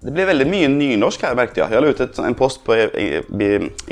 [0.00, 1.74] Det ble veldig mye nynorsk her, merket jeg.
[1.74, 2.76] Jeg la ut en post på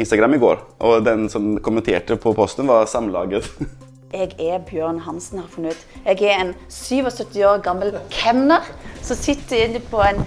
[0.00, 3.50] Instagram i går, og den som kommenterte på posten, var Samlaget.
[4.08, 5.96] Jeg er Bjørn Hansen, har funnet ut.
[6.06, 8.64] Jeg er en 77 år gammel kemner
[9.04, 10.22] som sitter inne på en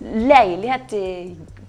[0.00, 1.10] leilighet i,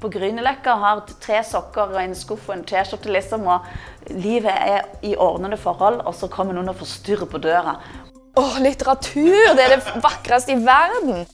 [0.02, 3.46] på Grünerløkka og har tre sokker og en skuff og en T-skjorte, liksom.
[3.46, 7.78] Og livet er i ordnede forhold, og så kommer noen og forstyrrer på døra.
[8.42, 9.54] Å, litteratur!
[9.54, 11.28] Det er det vakreste i verden.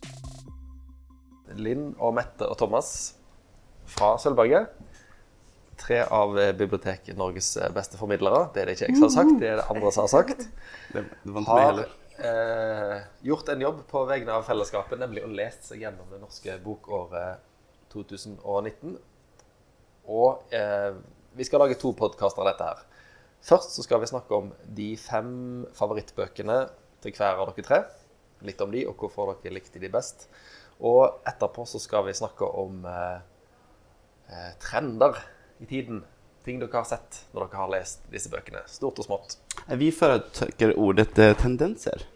[1.59, 2.91] Linn og Mette og Thomas
[3.91, 4.71] fra Sølvberget.
[5.82, 8.46] Tre av Biblioteket Norges eh, beste formidlere.
[8.54, 10.45] Det er det ikke jeg som har sagt, det er det andre som har sagt.
[10.93, 11.82] Det, det Har
[12.21, 16.57] eh, gjort en jobb på vegne av fellesskapet, nemlig å lese seg gjennom det norske
[16.64, 17.42] bokåret
[17.93, 18.95] 2019.
[20.11, 20.93] Og eh,
[21.37, 22.86] vi skal lage to podkaster av dette her.
[23.42, 25.31] Først så skal vi snakke om de fem
[25.78, 26.57] favorittbøkene
[27.01, 27.79] til hver av dere tre.
[28.45, 30.28] Litt om de, og hvorfor dere likte de best.
[30.82, 33.20] Og etterpå så skal vi snakke om eh,
[34.31, 35.20] eh, trender
[35.62, 36.04] i tiden.
[36.46, 38.64] Ting dere har sett når dere har lest disse bøkene.
[38.70, 39.38] Stort og smått.
[39.78, 42.08] Vi foretrekker ordet eh, tendenser.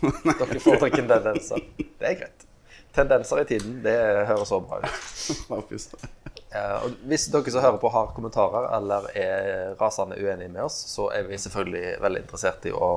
[0.00, 1.62] Dere foretrekker tendenser.
[1.78, 2.46] Det er greit.
[2.90, 3.94] Tendenser i tiden, det
[4.26, 5.94] høres så bra ut.
[6.50, 11.04] Eh, hvis dere som hører på har kommentarer eller er rasende uenige med oss, så
[11.14, 12.88] er vi selvfølgelig veldig interessert i å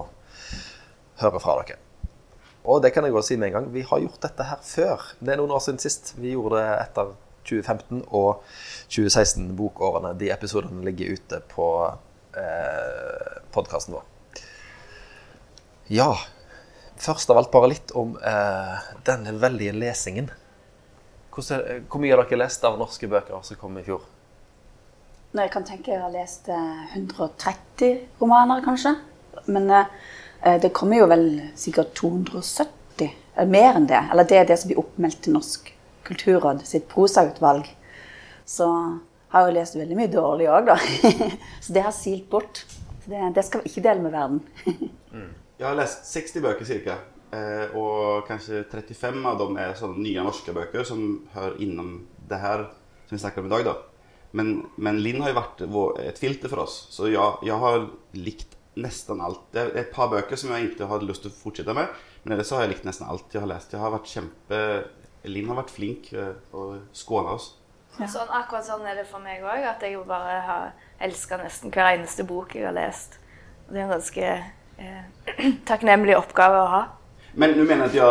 [1.22, 1.78] høre fra dere.
[2.64, 5.02] Og det kan jeg også si med en gang, vi har gjort dette her før.
[5.20, 6.14] Det er noen år siden sist.
[6.16, 7.12] Vi gjorde det etter
[7.44, 8.44] 2015 og
[8.94, 10.14] 2016-bokårene.
[10.20, 11.68] De episodene ligger ute på
[12.40, 14.08] eh, podkasten vår.
[15.92, 16.14] Ja,
[17.04, 20.32] først av alt bare litt om eh, denne veldige lesingen.
[21.34, 24.06] Hvordan, hvor mye har dere lest av norske bøker som kom i fjor?
[25.34, 28.96] Nei, jeg kan tenke jeg har lest eh, 130 romaner, kanskje.
[29.50, 29.90] Men eh,
[30.44, 34.02] det kommer jo vel sikkert 270, eller mer enn det.
[34.12, 35.70] Eller det er det som blir oppmeldt til Norsk
[36.08, 37.70] kulturråd sitt prosautvalg.
[38.46, 38.68] Så
[39.34, 40.78] har jeg lest veldig mye dårlig òg, da.
[41.64, 42.66] Så det har silt bort.
[43.06, 44.44] Det, det skal vi ikke dele med verden.
[45.60, 46.96] Jeg har lest 60 bøker cirka.
[47.34, 51.94] Eh, og kanskje 35 av dem er sånne nye norske bøker som hører innom
[52.30, 52.66] det her
[53.08, 53.68] som vi snakker om i dag.
[53.70, 53.76] da.
[54.38, 55.64] Men, men Linn har jo vært
[56.04, 57.86] et filter for oss, så jeg, jeg har
[58.18, 59.42] likt nesten alt.
[59.54, 61.88] Det er et par bøker som jeg ikke hadde lyst til å fortsette med,
[62.24, 63.74] men ellers så har jeg likt nesten alt jeg har lest.
[63.76, 64.62] Jeg har vært kjempe...
[65.24, 67.46] Linn har vært flink og å skåne oss.
[67.96, 69.62] Sånn, akkurat sånn er det for meg òg.
[69.70, 70.66] At jeg bare har
[71.06, 73.16] elska nesten hver eneste bok jeg har lest.
[73.68, 74.26] Og det er en ganske
[74.84, 76.82] eh, takknemlig oppgave å ha.
[77.40, 78.04] Men du mener at, jeg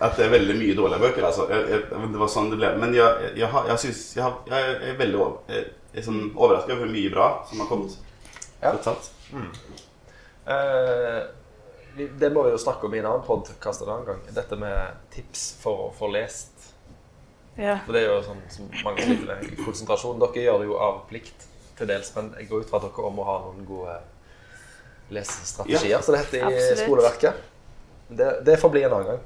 [0.00, 1.26] at, det er veldig mye dårlige bøker.
[1.28, 1.44] altså.
[1.52, 2.70] Jeg, jeg, det var sånn det ble.
[2.80, 5.60] Men jeg, jeg, har- jeg, synes, jeg, har- jeg er veldig over,
[5.92, 7.98] er sånn overrasket over hvor mye bra som har kommet.
[8.62, 8.72] Ja.
[8.80, 9.62] Tross alt.
[10.46, 11.22] Uh,
[12.18, 14.20] det må vi jo snakke om i en annen podkast en annen gang.
[14.32, 16.70] Dette med tips for å få lest.
[17.56, 17.76] Ja.
[17.84, 19.50] For det er jo sånn som mange sliter med.
[19.60, 20.20] Konsentrasjon.
[20.22, 23.12] Dere gjør det jo av plikt til dels, men jeg går ut fra at dere
[23.12, 23.98] må ha noen gode
[25.12, 26.00] lesestrategier, Ja.
[26.00, 26.84] som det heter i Absolutt.
[26.86, 27.34] skoleverket.
[28.08, 29.20] Det, det får bli en annen gang.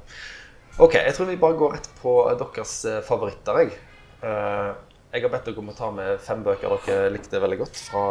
[0.79, 3.63] Ok, jeg tror vi bare går rett på deres eh, favoritter.
[3.63, 3.79] Jeg.
[4.21, 4.75] Uh,
[5.13, 8.03] jeg har bedt dere om å ta med fem bøker dere likte veldig godt fra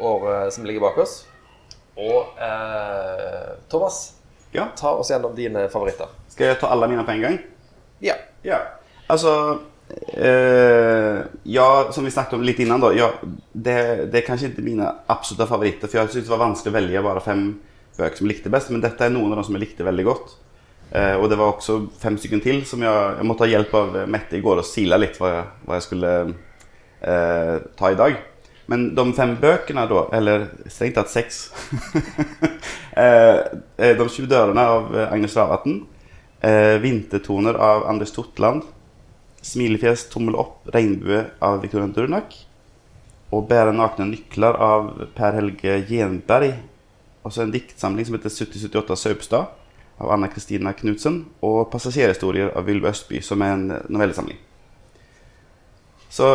[0.00, 1.24] året som ligger bak oss.
[1.96, 4.12] Og eh, Thomas,
[4.54, 4.68] Ja.
[4.78, 6.10] ta oss gjennom dine favoritter.
[6.30, 7.38] Skal jeg ta alle mine på en gang?
[8.02, 8.14] Ja.
[8.42, 8.58] Ja.
[9.10, 9.60] Altså
[10.14, 12.90] eh, Ja, som vi snakket om litt innan, da.
[12.94, 13.10] Ja,
[13.52, 13.76] det,
[14.12, 15.88] det er kanskje ikke mine absolutte favoritter.
[15.90, 17.44] For jeg syntes det var vanskelig å velge bare fem
[17.98, 18.70] bøker som jeg likte best.
[18.74, 20.34] Men dette er noen av dem som jeg likte veldig godt.
[20.94, 23.94] Eh, og det var også fem stykker til som jeg, jeg måtte ha hjelp av
[24.10, 26.12] Mette i går og sila litt hva jeg, hva jeg skulle
[27.02, 28.18] eh, ta i dag.
[28.70, 31.40] Men de fem bøkene, da, eller strengt tatt seks
[33.02, 33.40] eh,
[33.76, 35.82] eh, De 20 dørene av eh, Agnes Ravatn.
[36.84, 38.66] Vintertoner av Anders Totland.
[39.40, 42.36] Smilefjes, tommel opp, regnbue av Victoria Durnak.
[43.32, 46.58] Og Bære nakne nykler av Per Helge Gjenberg.
[47.24, 49.54] Og så en diktsamling som heter 7078 Saupstad
[49.96, 51.22] av Anna Kristina Knutsen.
[51.40, 54.36] Og Passasjerhistorier av Ylva Østby, som er en novellesamling.
[56.14, 56.26] Så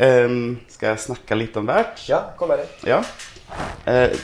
[0.00, 2.00] um, skal jeg snakke litt om hvert.
[2.08, 2.68] Ja, kom med det.
[2.88, 3.02] Ja.
[3.84, 4.14] Uh,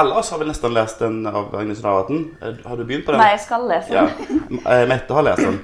[0.00, 2.22] alle oss har vel nesten lest den av Agnes Ravatn.
[2.40, 3.20] Uh, Har du begynt på den?
[3.20, 4.06] Nei, jeg skal lese Ja.
[4.16, 4.60] den.
[4.64, 5.58] Eh, Mette har lest den.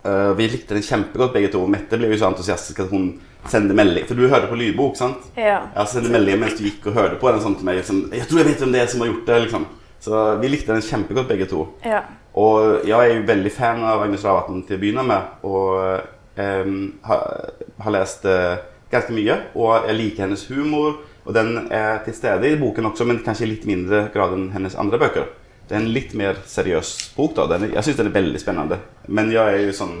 [0.00, 1.66] Uh, vi likte den kjempegodt begge to.
[1.68, 3.10] Mette ble jo så entusiastisk at hun
[3.48, 4.06] sendte melding.
[4.08, 5.26] For du hørte på lydbok, sant?
[5.36, 5.58] Ja.
[5.76, 7.76] Jeg sendte melding mens du gikk og hørte på den sånn til meg.
[7.82, 9.66] Liksom, 'Jeg tror jeg vet hvem det er som har gjort det.' liksom.
[10.00, 11.68] Så vi likte den kjempegodt begge to.
[11.84, 12.00] ja.
[12.34, 15.22] Og jeg er jo veldig fan av Agnes Ravatn til å begynne med.
[15.42, 16.00] Og
[16.36, 17.50] ehm, har,
[17.80, 18.60] har lest uh,
[18.92, 19.36] ganske mye.
[19.54, 21.00] Og jeg liker hennes humor.
[21.24, 24.50] Og den er til stede i boken også, men kanskje i litt mindre grad enn
[24.54, 25.28] hennes andre bøker.
[25.68, 27.36] Det er en litt mer seriøs bok.
[27.36, 27.46] da.
[27.52, 28.80] Den jeg syns den er veldig spennende.
[29.06, 30.00] Men jeg er jo sånn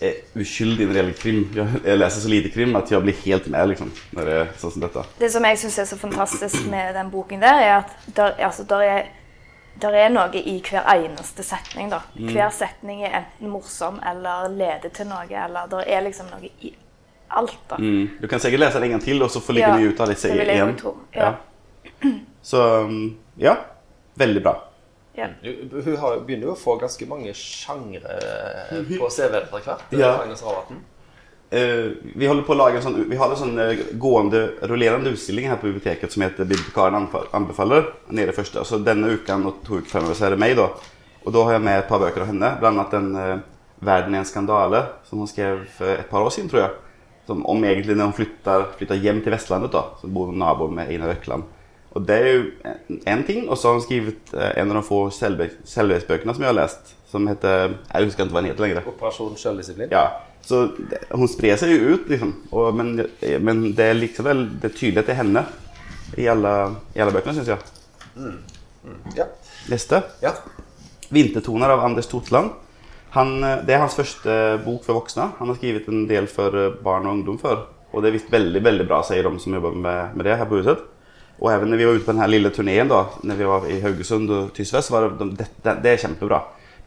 [0.00, 1.40] er uskyldig når det gjelder krim.
[1.84, 4.74] Jeg leser så lite krim at jeg blir helt med liksom, når det er sånn
[4.74, 5.04] som dette.
[5.20, 8.64] Det som jeg syns er så fantastisk med den boken der, er at der, altså,
[8.70, 9.10] der er,
[9.80, 11.90] der er noe i hver eneste setning.
[11.90, 12.02] da.
[12.14, 16.74] Hver setning er enten morsom eller leder til noe, eller det er liksom noe i
[17.30, 17.58] alt.
[17.70, 17.76] da.
[17.78, 18.08] Mm.
[18.20, 20.10] Du kan sikkert lese det en gang til, og så får ligge Ja, ut av
[20.12, 20.76] disse det vil jeg igjen.
[21.14, 21.30] Ja.
[21.30, 22.10] ja.
[22.42, 23.56] Så um, ja,
[24.14, 24.54] veldig bra.
[25.14, 25.26] Ja.
[25.42, 28.16] Hun hun begynner jo å få ganske mange sjangre
[29.00, 29.92] på CV-en etter hvert.
[29.92, 30.14] Ja.
[31.50, 35.10] Eh, vi holder på å lage en sånn, vi har en sånn uh, gående, rullerende
[35.10, 37.88] utstilling her på biblioteket som heter Bibliotekaren anbefaler.
[38.14, 38.62] Nede første.
[38.64, 40.68] Så denne uken og to uker fremover så er det meg, da.
[41.24, 42.52] Og da har jeg med et par bøker av henne.
[42.62, 43.42] Blant annet den uh,
[43.82, 46.70] 'Verden er en skandale', som hun skrev for et par år siden, tror jeg.
[47.26, 49.82] Som om egentlig når hun flytter, flytter hjem til Vestlandet, da.
[50.00, 51.48] Så bor hun nabo med Einar Økland.
[51.96, 53.48] Og det er jo en- en ting.
[53.48, 57.26] Og så har hun skrevet en av de få selvhjelpsbøkene som jeg har lest, som
[57.26, 58.86] heter Jeg husker ikke hva den heter lenger.
[58.86, 59.90] Operasjon selvdisiplin.
[59.90, 60.10] Ja,
[60.46, 62.32] så det, hun sprer seg jo ut, liksom.
[62.50, 62.94] Og, men,
[63.44, 65.44] men det er likevel det er tydelig at det er henne
[66.18, 66.54] i alle,
[66.96, 67.60] i alle bøkene, syns jeg.
[69.16, 69.28] Ja.
[69.70, 70.02] Neste.
[70.24, 70.34] ja.
[71.10, 72.50] 'Vintertoner' av Anders Totland.
[73.10, 74.34] Han, eh, det er hans første
[74.64, 75.32] bok for voksne.
[75.40, 77.64] Han har skrevet en del for eh, barn og ungdom før.
[77.90, 80.46] Og det er visst veldig veldig bra, sier de som jobber med, med det her
[80.46, 80.84] på huset.
[81.40, 83.80] Og even når vi var ute på den her lille turneen når vi var i
[83.80, 86.42] Haugesund og Tysvær, så var det, de, det, det er kjempebra.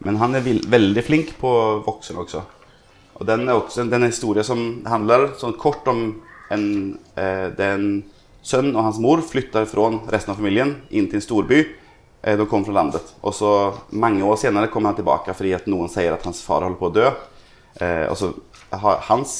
[0.06, 1.50] Men han er veldig flink på
[1.84, 2.44] voksen også.
[3.14, 6.04] Og den er også en, den historie som handler sånn kort om
[6.54, 6.66] en,
[7.14, 8.02] eh, det er en
[8.44, 11.62] sønn og hans mor flytter fra resten av familien inn til en storby.
[12.22, 13.14] Eh, de kom fra landet.
[13.22, 13.52] Og så
[13.90, 16.90] mange år senere kommer han tilbake fordi at noen sier at hans far holder på
[16.90, 17.08] å dø.
[17.80, 18.32] Eh, og så
[18.74, 19.38] har hans,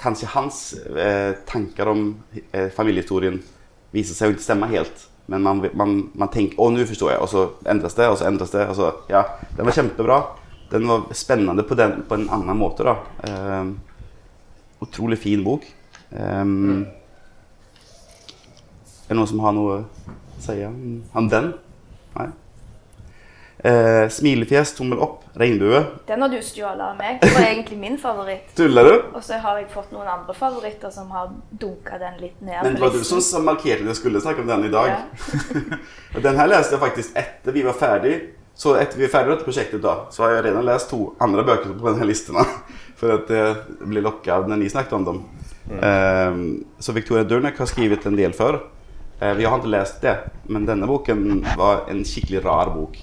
[0.00, 0.60] kanskje hans
[0.96, 2.04] eh, tanker om
[2.52, 3.40] eh, familiehistorien
[3.92, 5.06] viser seg å ikke stemme helt.
[5.30, 8.26] Men man, man, man tenker 'Å, nå forstår jeg', og så endres det, og så
[8.26, 8.64] endres det.
[8.66, 9.22] Og så, ja,
[9.56, 10.16] den var kjempebra.
[10.70, 12.96] Den var spennende på, den, på en annen måte, da.
[13.26, 13.64] Eh,
[14.84, 15.66] utrolig fin bok.
[16.10, 16.44] Eh,
[19.10, 19.84] Er det noen som har noe å
[20.38, 21.48] si om den?
[22.14, 22.28] Nei?
[23.60, 25.82] Eh, smilefjes, tommel opp, regnbue.
[26.08, 27.18] Den har du stjålet av meg.
[27.20, 28.46] Det var egentlig min favoritt.
[28.56, 28.94] Tuller du?
[29.18, 32.62] Og så har jeg fått noen andre favoritter som har dunka den litt ned.
[32.62, 34.94] Men det var du som som markerte at jeg skulle snakke om den i dag.
[34.94, 35.02] Ja.
[36.24, 38.14] Den her leste jeg faktisk etter vi var ferdig.
[38.54, 41.14] Så etter vi er ferdig med dette prosjektet, da, så har jeg redan lest to
[41.22, 42.36] andre bøker på denne listen.
[43.00, 45.22] For at jeg ble lokka når dere snakket om dem.
[45.78, 46.42] Eh,
[46.82, 48.60] så Victoria Durnek har skrevet en del før.
[49.20, 50.14] Uh, vi har ikke lest det,
[50.48, 52.96] men denne boken var en skikkelig rar bok.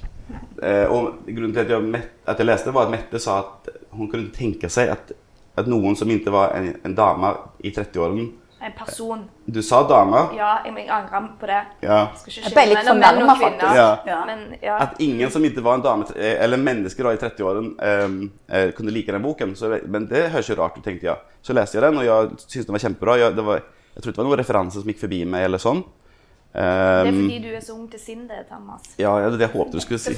[0.57, 3.69] Uh, og grunnen til at jeg, met, at jeg leste, var at Mette sa at
[3.93, 5.13] hun kunne tenke seg at,
[5.57, 9.19] at noen som ikke var en, en dame i 30-åren En person.
[9.45, 10.17] Du sa dame.
[10.33, 11.59] Ja, jeg, jeg angrer på det.
[11.85, 11.97] Ja.
[12.09, 13.59] Jeg skal ikke ble skille litt mellom menn og kvinner.
[13.59, 14.07] faktisk.
[14.09, 14.19] Ja.
[14.25, 14.77] Men ja.
[14.87, 18.15] At ingen som ikke var en dame, eh, eller menneske da i 30-årene, eh,
[18.57, 19.53] eh, kunne like den boken.
[19.59, 21.21] Så, men det høres jo rart ut, tenkte jeg.
[21.45, 23.17] Så leste jeg den, og jeg syntes den var kjempebra.
[23.21, 23.61] Jeg, det var,
[23.93, 25.83] jeg tror ikke det var noen referanser som gikk forbi meg, eller sånn.
[25.85, 28.81] Det er Um, fordi du er så ung til sinnet, Thomas.
[28.97, 30.15] ja, ja, det det jeg håpet du skulle si.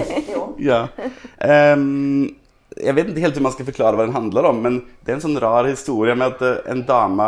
[0.70, 0.86] Ja.
[1.44, 2.30] Um,
[2.78, 5.18] jeg vet ikke helt hvordan man skal forklare hva den handler om, men det er
[5.18, 7.26] en sånn rar historie med at eh, en dame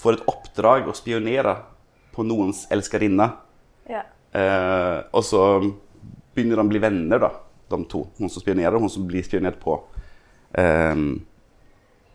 [0.00, 1.56] får et oppdrag å spionere
[2.12, 3.28] på noens elskerinne.
[3.90, 4.04] Ja.
[4.32, 5.42] Eh, og så
[6.34, 7.32] begynner de å bli venner, da,
[7.72, 8.06] de to.
[8.18, 9.78] Hun som spionerer, og hun som blir spionert på.
[10.52, 10.96] Eh,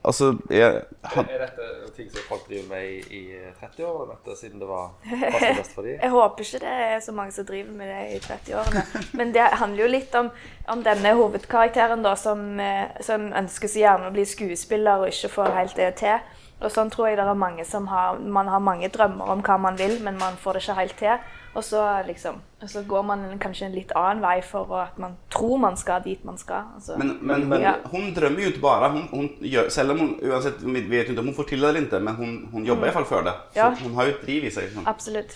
[0.08, 0.84] altså jeg,
[1.14, 3.24] han, Er dette ting som folk driver med i, i
[3.60, 4.94] 30-årene, siden det var
[5.58, 5.98] best for dem?
[5.98, 8.86] Jeg håper ikke det er så mange som driver med det i 30-årene.
[9.20, 10.32] Men det handler jo litt om,
[10.74, 15.34] om denne hovedkarakteren da, som, eh, som ønsker så gjerne å bli skuespiller og ikke
[15.40, 16.22] får helt det til.
[16.62, 19.58] Og sånn tror jeg det er mange som har Man har mange drømmer om hva
[19.62, 21.18] man vil, men man får det ikke helt til.
[21.58, 25.16] Og så, liksom, og så går man kanskje en litt annen vei for at man
[25.34, 26.64] tror man skal dit man skal.
[26.76, 26.98] Altså.
[26.98, 27.74] men, men, men Ja.
[27.92, 28.92] hun drømmer jo ikke bare.
[28.92, 31.70] Hun, hun gjør, selv om hun uansett, vi vet ikke om hun får til det
[31.70, 33.34] eller ikke, men hun, hun jobber i hvert fall for det.
[33.54, 33.70] Så Ja.
[33.84, 34.70] hun har jo et driv i seg.
[34.76, 34.86] Sånn.
[34.88, 35.34] Absolutt.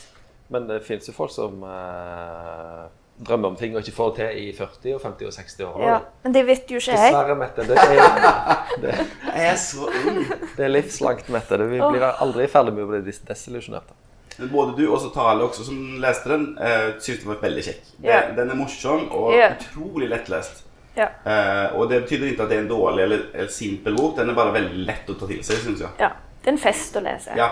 [0.49, 2.85] Men det finnes jo folk som eh,
[3.27, 5.87] drømmer om ting og ikke får det til i 40-, og 50- og 60-åra.
[5.87, 5.97] Ja.
[6.23, 7.11] Men det vet jo ikke jeg.
[7.11, 7.65] Dessverre, Mette.
[7.69, 7.99] Det er,
[8.83, 8.95] det,
[9.27, 10.21] Jeg er så ung.
[10.57, 11.59] det er livslangt, Mette.
[11.71, 13.97] Vi blir aldri ferdig med å bli desillusjonerte.
[14.39, 17.93] Men både du og Tale også, som leste den, uh, syntes den var veldig kjekk.
[18.01, 19.57] Den, den er morsom og yeah.
[19.59, 20.63] utrolig lettlest.
[20.97, 21.13] Yeah.
[21.23, 24.15] Uh, og det betyder ikke at det er en dårlig eller, eller simpel bok.
[24.17, 25.93] Den er bare veldig lett å ta til seg, syns jeg.
[26.01, 26.13] ja.
[26.41, 27.33] Det er en fest å lese.
[27.37, 27.47] Ja,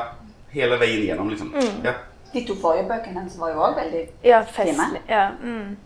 [0.49, 1.51] hele veien igjennom, liksom.
[1.53, 1.83] Mm.
[1.85, 1.91] Ja.
[2.33, 4.73] De to forrige bøkene hennes var jo òg veldig Ja, Fine.
[4.75, 5.01] festlig.
[5.09, 5.77] Ja, mm.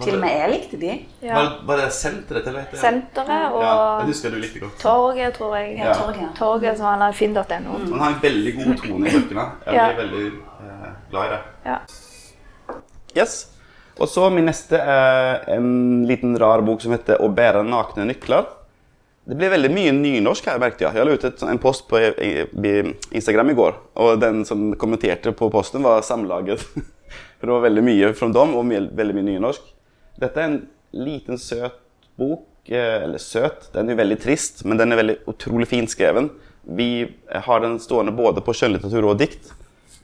[0.00, 0.90] Til og med jeg likte de.
[1.22, 1.34] ja.
[1.34, 2.78] Var, var det senteret, til heter det?
[2.80, 4.68] Senteret og Ja.
[4.78, 5.78] Torget, tror jeg.
[5.78, 5.92] Ja.
[5.94, 6.28] Torget.
[6.38, 7.42] Torget som han har finn.no.
[7.50, 9.44] Han har en veldig god tone i bøkene.
[9.66, 9.88] Jeg Ja.
[9.92, 11.40] blir veldig eh, glad i det.
[11.66, 11.76] Ja.
[13.16, 13.46] Yes.
[14.00, 18.46] Og så min neste er en liten rar bok som heter 'Å bære nakne nykler'.
[19.28, 20.96] Det ble veldig mye nynorsk her, merket jeg.
[20.96, 22.00] Jeg la ut et, en post på
[23.14, 26.64] Instagram i går, og den som kommenterte på posten, var Samlaget.
[27.40, 29.68] For det var veldig mye fra dem, og mye, veldig mye nynorsk.
[30.20, 30.58] Dette er en
[30.92, 31.76] liten, søt
[32.20, 32.46] bok.
[32.68, 36.30] eh, Eller søt, den er veldig trist, men den er veldig utrolig fint skreven.
[36.64, 36.90] Vi
[37.46, 39.52] har den stående både på skjønnlitteratur og dikt.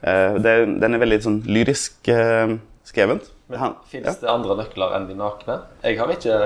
[0.01, 2.55] Eh, Den er veldig sånn lyrisk eh,
[2.85, 3.27] skrevet.
[3.49, 5.59] Men Fins det andre nøkler enn de nakne?
[5.85, 6.39] Jeg har ikke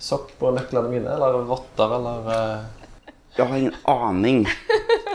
[0.00, 2.68] sokk på nøklene mine, eller votter, eller uh...
[3.36, 4.40] Jeg har ingen aning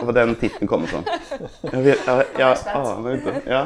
[0.00, 1.02] om hvor den tittelen kommer fra.
[1.68, 3.34] Jeg vet, jeg, jeg, aner ikke.
[3.44, 3.60] Ja,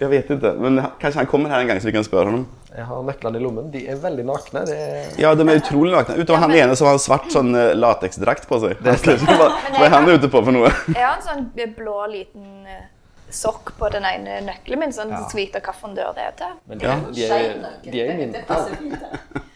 [0.00, 0.52] jeg vet ikke.
[0.62, 2.46] Men kanskje han kommer her en gang, så vi kan spørre ham.
[2.72, 3.68] Jeg har nøklene i lommen.
[3.74, 4.64] De er veldig nakne.
[4.68, 6.16] Det er Ja, de er utrolig nakne.
[6.22, 8.80] Utover han ene som har svart sånn eh, lateksdrakt på seg.
[8.80, 10.72] Det er hva, Hva er han ute på for noe?
[10.88, 12.88] Jeg har en sånn blå liten eh,
[13.32, 16.58] sokk på den ene nøkkelen min, sånn at jeg vet hvilken dør det er til.
[16.68, 18.36] Men de, de, er, de er i min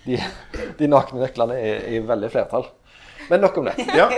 [0.06, 0.18] de,
[0.78, 2.68] de nakne nøklene er i veldig flertall.
[3.30, 3.78] Men nok om det.
[3.96, 4.10] Ja.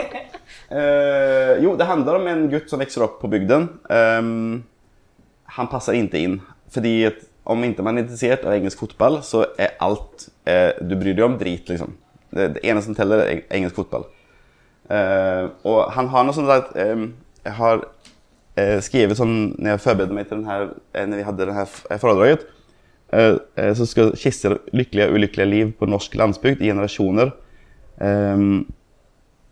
[0.68, 3.62] Eh, jo, det handler om en gutt som vokser opp på bygden.
[3.88, 4.66] Um,
[5.56, 6.34] han passer ikke inn.
[6.72, 10.92] Fordi at om ikke man er interessert av engelsk fotball, så er alt eh, du
[11.00, 11.94] bryr deg om, drit, liksom.
[12.28, 14.04] Det, det eneste som teller, er engelsk fotball.
[14.92, 17.10] Eh, og han har noe sånt at ehm,
[17.44, 17.82] Jeg har
[18.56, 21.56] eh, skrevet sånn når jeg forberedte meg til den her, eh, når vi hadde det
[21.56, 22.46] her foredraget,
[23.12, 27.32] eh, eh, skal skissere lykkelige og ulykkelige liv på norsk landsbygd i generasjoner.
[28.04, 28.66] Ehm,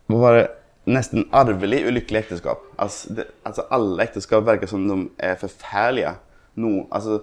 [0.07, 0.47] må være
[0.87, 2.61] nesten arvelig ulykkelig ekteskap.
[2.79, 6.13] Altså, det, altså alle ekteskap virker som de er forferdelige.
[6.55, 7.19] No, altså,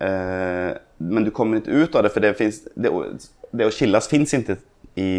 [0.00, 2.92] eh, men du kommer ikke ut av det, for det, finnes, det,
[3.52, 4.58] det å skilles fins ikke
[4.96, 5.10] i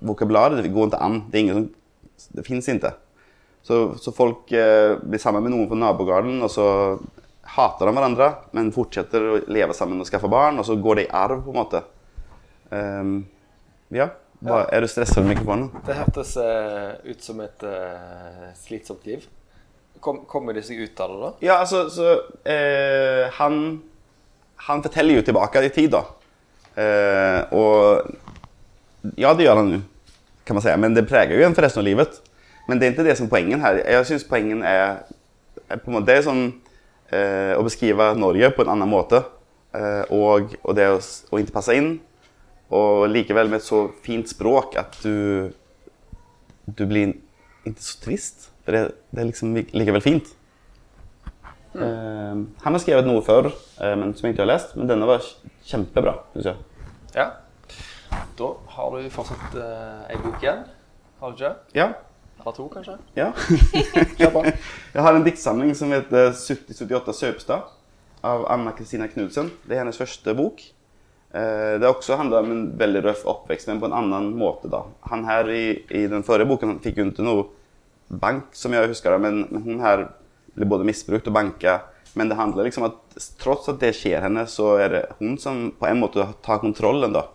[0.00, 0.62] vokabularet.
[0.62, 1.22] Det går ikke an.
[1.30, 1.68] Det, er som,
[2.38, 2.94] det fins ikke.
[3.62, 6.66] Så, så folk eh, blir sammen med noen på nabogården, og så
[7.56, 11.06] hater de hverandre, men fortsetter å leve sammen og skaffe barn, og så går det
[11.08, 11.82] i arv, på en måte.
[12.70, 13.14] Um,
[13.94, 14.10] ja.
[14.40, 15.68] Hva, er du stressa med mikrofonen?
[15.84, 19.26] Det hørtes uh, ut som et uh, slitsomt liv.
[20.00, 21.32] Kom, kommer de seg ut av det, da?
[21.44, 23.60] Ja, altså, så uh, han,
[24.68, 26.06] han forteller jo tilbake i tid, da.
[27.52, 28.06] Og
[29.18, 29.80] ja, det gjør han jo,
[30.48, 30.72] kan man si.
[30.80, 32.20] Men det preger jo en for resten av livet.
[32.68, 33.82] Men det er ikke det som er poengen her.
[33.82, 35.02] Jeg syns poengen er,
[35.66, 36.44] er på en måte, Det er sånn
[37.12, 39.22] eh, å beskrive Norge på en annen måte.
[39.76, 41.94] Eh, og, og det å, å ikke passe inn.
[42.70, 45.50] Og likevel med et så fint språk at du
[46.70, 47.16] Du blir
[47.66, 48.50] ikke så trist.
[48.62, 50.28] For det, det er liksom likevel fint.
[51.74, 53.50] Eh, han har skrevet noe før,
[53.80, 54.76] eh, men som jeg ikke har lest.
[54.78, 55.24] Men denne var
[55.66, 56.56] kjempebra, Synes jeg.
[57.14, 57.26] Ja.
[58.38, 60.62] Da har du fortsatt eh, ei bok igjen.
[61.20, 61.52] Har du ikke?
[61.76, 61.90] Ja.
[62.40, 62.96] Eller to, kanskje?
[63.14, 63.32] ja.
[64.94, 67.68] Jeg har en diktsamling som heter 7078 Saupstad
[68.24, 69.50] av Anna Kristina Knudsen.
[69.66, 70.62] Det er hennes første bok.
[71.32, 74.70] Det Det også handler om en veldig røff oppvekst, men på en annen måte.
[74.72, 74.82] da.
[75.10, 77.44] Han her i, i den forrige boken fikk jo ikke noe
[78.08, 80.08] bank, som jeg husker det, men, men hun her
[80.56, 81.80] ble både misbrukt og banka.
[82.18, 85.68] Men det handler liksom at tross at det skjer henne, så er det hun som
[85.78, 87.12] på en måte tar kontrollen.
[87.12, 87.28] da.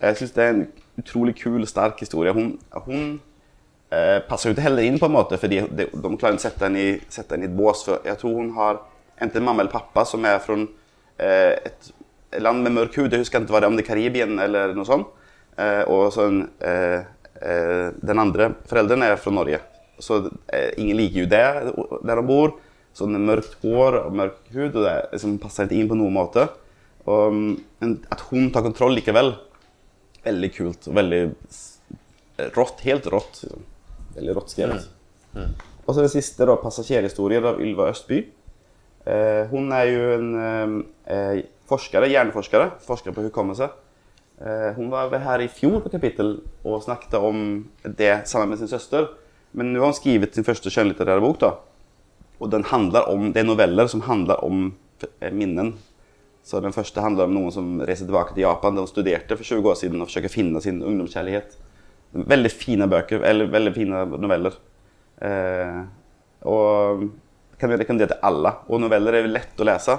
[0.00, 0.66] Jeg syns det er en
[1.00, 2.32] utrolig kul sterk historie.
[2.36, 3.16] Hun, hun
[3.90, 6.46] eh, passer jo ikke heller inn, på en måte, fordi de, de klarer ikke å
[6.48, 7.84] sette henne i, et bås.
[7.86, 8.82] For jeg tror hun har
[9.22, 11.92] enten mamma eller pappa som er fra eh, et
[12.42, 13.12] land med mørk hud.
[13.12, 15.08] Jeg husker ikke hva det om det er Karibien eller noe sånt.
[15.56, 17.00] Eh, og så en, eh,
[17.40, 19.62] eh, den andre forelderen er fra Norge.
[20.02, 21.44] Så eh, ingen liker jo det
[22.04, 22.56] der de bor.
[22.96, 26.46] Sånn mørkt hår og mørk hud, og det liksom, passer ikke inn på noen måte.
[27.06, 27.36] Og,
[27.84, 29.34] at hun tar kontroll likevel,
[30.24, 30.88] veldig kult.
[30.88, 31.22] og Veldig
[32.56, 32.80] rått.
[32.88, 33.42] Helt rått.
[33.44, 33.66] Liksom.
[34.16, 34.88] Veldig rått skrevet.
[35.86, 38.24] Og så det siste, da, 'Passasjerhistorier' av Ylva Østby.
[39.06, 43.68] Eh, hun er jo en eh, forskere, hjerneforskere, forsker på hukommelse.
[44.40, 48.58] Eh, hun var vel her i fjor på kapittel og snakket om det sammen med
[48.58, 49.08] sin søster.
[49.56, 51.38] Men nå har hun skrevet sin første skjønnlitterære bok.
[51.40, 51.54] da.
[52.40, 54.74] Og den handler om, Det er noveller som handler om
[55.20, 55.78] eh, minnen.
[56.44, 58.74] Så Den første handler om noen som reiser tilbake til Japan.
[58.74, 61.56] der hun studerte for 20 år siden og forsøker finne sin ungdomskjærlighet.
[62.16, 64.56] Veldig fine bøker, eller veldig fine noveller.
[65.20, 65.80] Eh,
[66.46, 67.06] og
[67.60, 68.52] kan vi rekommendere til alle.
[68.70, 69.98] Og noveller er lett å lese.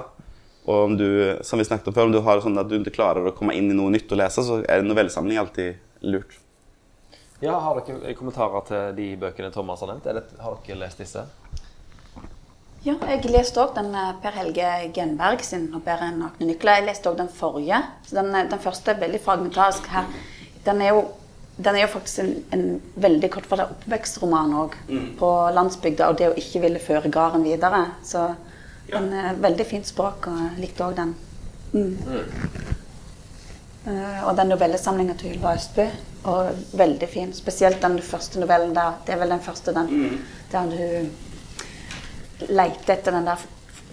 [0.68, 1.08] Og om du,
[1.46, 3.54] som vi snakket om før, om du har sånn at du ikke klarer å komme
[3.56, 6.36] inn i noe nytt å lese, så er en novellesamling alltid lurt.
[7.40, 10.06] Ja, Har dere kommentarer til de bøkene Thomas har nevnt?
[10.10, 11.22] Er det, har dere lest disse?
[12.86, 16.78] Ja, jeg leste òg den eh, Per Helge Genberg sin 'Å bære nakne nykler'.
[16.78, 17.80] Jeg leste òg den forrige.
[18.06, 20.06] Så den, eh, den første er veldig fragmentarisk her.
[20.64, 21.00] Den er jo,
[21.58, 22.66] den er jo faktisk en, en
[23.02, 24.76] veldig kortfattet oppvekstroman òg.
[25.18, 27.84] På landsbygda, og det å ikke ville føre gården videre.
[28.06, 28.28] Så
[28.92, 31.14] den er veldig fint språk, og jeg likte òg den.
[31.72, 31.96] Mm.
[33.88, 35.88] Eh, og den novellesamlinga til Ylva Østby.
[36.30, 37.32] Og veldig fin.
[37.34, 38.98] Spesielt den første novellen der.
[39.06, 40.18] Det er vel den første den
[40.52, 43.42] der du leter etter den der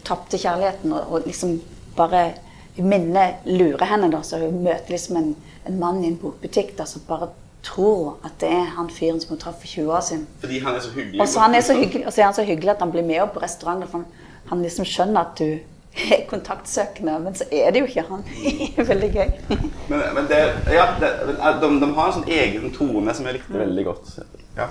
[0.05, 1.57] tapte kjærligheten og, og liksom
[1.97, 2.27] bare
[2.75, 5.29] Minnet lurer henne, da, så hun møter liksom en,
[5.63, 7.29] en mann i en bokbutikk da, som bare
[7.65, 10.25] tror at det er han fyren som hun traff for 20 år siden.
[10.39, 11.21] Fordi han er så hyggelig.
[11.21, 13.07] Og så, han er så hyggelig, og så er han så hyggelig at han blir
[13.07, 13.89] med opp på restauranten.
[13.89, 15.57] For han, han liksom skjønner at du
[16.11, 18.25] er kontaktsøkende, men så er det jo ikke han.
[18.91, 19.29] Veldig gøy.
[19.89, 20.41] Men, men det,
[20.75, 21.11] ja, det,
[21.61, 24.17] de, de har en sånn egen tone som jeg likte veldig godt.
[24.57, 24.67] Ja.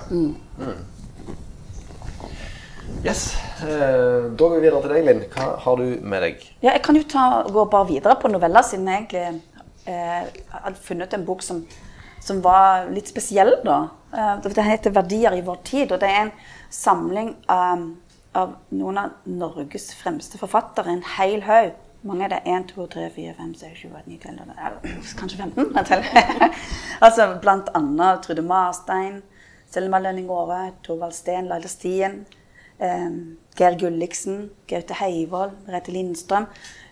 [3.05, 3.35] Yes.
[3.61, 5.25] Eh, da går vi videre til deg, Linn.
[5.33, 6.45] Hva har du med deg?
[6.61, 9.41] Ja, jeg kan jo ta, gå bare videre på noveller, siden jeg egentlig
[9.89, 11.63] eh, har funnet en bok som,
[12.25, 13.55] som var litt spesiell.
[13.63, 13.89] da.
[14.13, 16.31] Eh, det heter 'Verdier i vår tid', og det er en
[16.69, 17.95] samling av,
[18.33, 20.91] av noen av Norges fremste forfattere.
[20.91, 21.73] En hel haug.
[22.03, 25.37] Mange er det 1, 2, 3, 4, 5, 6, 7, 8, 9, 10, 11, kanskje
[25.37, 25.73] 15?
[25.75, 26.49] jeg teller.
[27.05, 29.21] altså blant annet Trude Marstein,
[29.71, 32.25] Selma Lønning Aare, Torvald Steen, Laila Stien.
[32.79, 33.09] Eh,
[33.57, 36.45] Geir Gulliksen, Gaute Heivold, Merete Lindstrøm,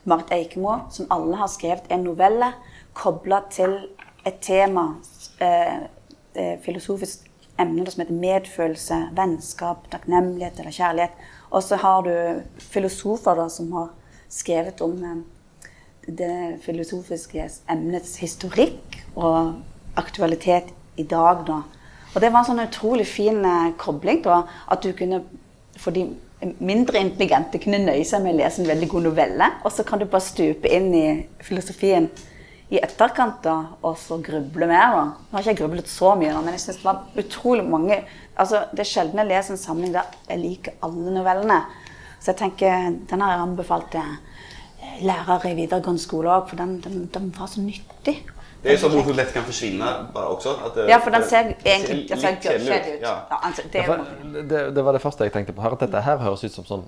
[0.06, 2.54] Marit Eikemo, som alle har skrevet en novelle
[2.94, 3.90] kobla til
[4.26, 4.96] et tema,
[5.42, 5.86] eh,
[6.36, 11.28] eh, filosofisk emne som heter medfølelse, vennskap, takknemlighet eller kjærlighet.
[11.52, 12.42] Og så har du
[12.74, 13.92] filosofer da, som har
[14.34, 15.22] skrevet om eh,
[16.08, 19.54] det filosofiske emnets historikk og
[19.96, 21.46] aktualitet i dag.
[21.48, 21.62] da.
[22.14, 24.24] Og det var en sånn utrolig fin eh, kobling.
[24.26, 25.24] da, At du kunne
[25.78, 26.08] for de
[26.60, 30.02] mindre intelligente kunne nøye seg med å lese en veldig god novelle, og så kan
[30.02, 31.08] du bare stupe inn i
[31.44, 32.10] filosofien
[32.74, 34.96] i etterkant da, og så gruble mer.
[34.96, 35.04] da.
[35.14, 38.04] Nå har ikke jeg grublet så mye, da, men jeg synes det var utrolig mange
[38.34, 41.60] altså Det er sjelden jeg leser en samling der jeg liker alle novellene.
[42.18, 46.58] Så jeg tenker, den har jeg anbefalt til eh, lærere i videregående skole òg, for
[46.58, 48.16] den, den, den var så nyttig.
[48.64, 50.56] Det er jo sånn hun lett kan forsvinne bare også.
[50.66, 53.02] At det, Ja, for den ser egentlig den ser litt kjedelig ut.
[53.04, 53.16] Ja.
[53.30, 55.76] Ja, altså, det Ja, for det, det var det første jeg tenkte på her.
[55.76, 56.86] At dette her høres ut som sånn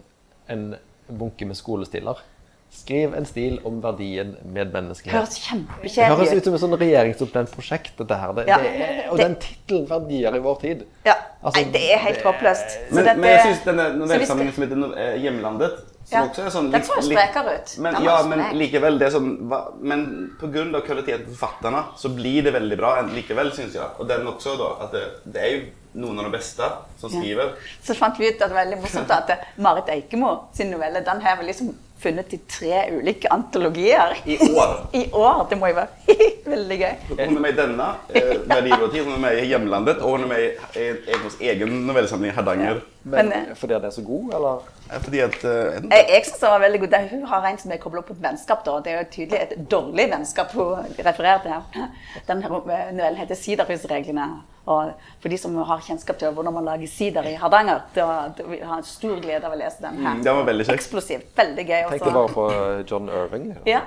[0.50, 0.70] en
[1.12, 2.24] bunke med skolestiler.
[2.72, 5.16] Skriv en stil om verdien medmenneskelighet.
[5.22, 6.38] høres Det kjempekjedelig høres ut.
[6.38, 8.34] ut som et sånn regjeringsoppnevnt prosjekt, dette her.
[8.34, 8.58] Det, Ja.
[8.58, 11.14] det og Det- den tittelen 'Verdier i vår tid' Ja.
[11.44, 12.92] Altså, Nei, det er helt håpløst.
[12.92, 16.28] Men, men jeg syns denne det- som heter eh, 'Hjemlandet' som Ja.
[16.28, 17.78] også er sånn Den så sprekere ut.
[17.80, 20.82] Men, ja, men likevel, det som sånn hva- Men pga.
[20.82, 23.84] kvaliteten på forfatterne så blir det veldig bra en- likevel, syns jeg.
[24.00, 24.84] Og den også, da.
[24.86, 25.62] At det, det er jo
[25.96, 26.64] noen av de beste
[27.00, 27.20] som Ja.
[27.22, 27.54] skriver.
[27.84, 31.22] Så fant vi ut at det var veldig morsomt at Marit Eikemo sin novelle den
[31.22, 34.18] har var liksom funnet i tre ulike antologier.
[34.26, 34.74] I år.
[35.02, 36.18] I år, Det må jo være
[36.56, 36.96] veldig gøy.
[37.10, 40.28] Hun er med i denne, eh, tid, hun er med i 'Hjemlandet', og hun er
[40.28, 40.44] med
[40.76, 42.82] i Egons egen novellesamling 'Hardanger'.
[43.04, 44.62] Men, Men, eh, fordi den er så god, eller?
[45.04, 46.88] Fordi at eh, Jeg, jeg syns den var veldig god.
[46.90, 48.66] Det- Hun har en som er kobla opp på et vennskap.
[48.66, 48.72] da.
[48.80, 51.88] Det er jo tydelig et dårlig vennskap hun refererer til her.
[52.28, 54.42] Den eh, novellen heter 'Siderhusreglene'.
[54.68, 58.06] Og for de som har kjennskap til hvordan man lager sider i Hardanger, da
[58.38, 60.16] da har en stor glede av å lese den her.
[60.16, 60.74] Mm, den var veldig kjekk.
[60.80, 61.28] Eksplosivt.
[61.38, 61.85] Veldig gøy.
[61.90, 62.18] Tenkte også.
[62.18, 63.50] bare på John Irving.
[63.66, 63.82] Ja.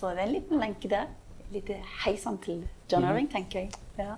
[0.00, 1.06] Så det er en liten lenke der.
[1.54, 1.68] Litt
[2.04, 3.10] heisann til John mm.
[3.10, 3.70] Irving, tenker jeg.
[3.98, 4.16] Ja.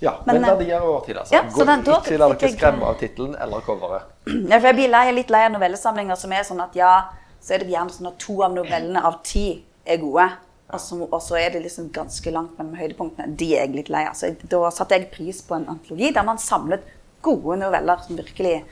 [0.00, 1.34] Ja, men, Men, eh, verdier i vår tid, altså.
[1.34, 4.02] ja, Gå den- da ikke la dere skremme av tittelen eller coveret.
[4.50, 6.92] Ja, for jeg blir lei, litt lei av novellesamlinger som er sånn at ja,
[7.40, 10.30] så er det gjerne sånn at to av novellene av ti er gode.
[10.70, 13.34] Og så, er det liksom ganske langt mellom høydepunktene.
[13.36, 14.14] De er jeg litt lei av.
[14.14, 16.86] Så da satte jeg pris på en antologi der man samlet
[17.22, 18.62] gode noveller som virkelig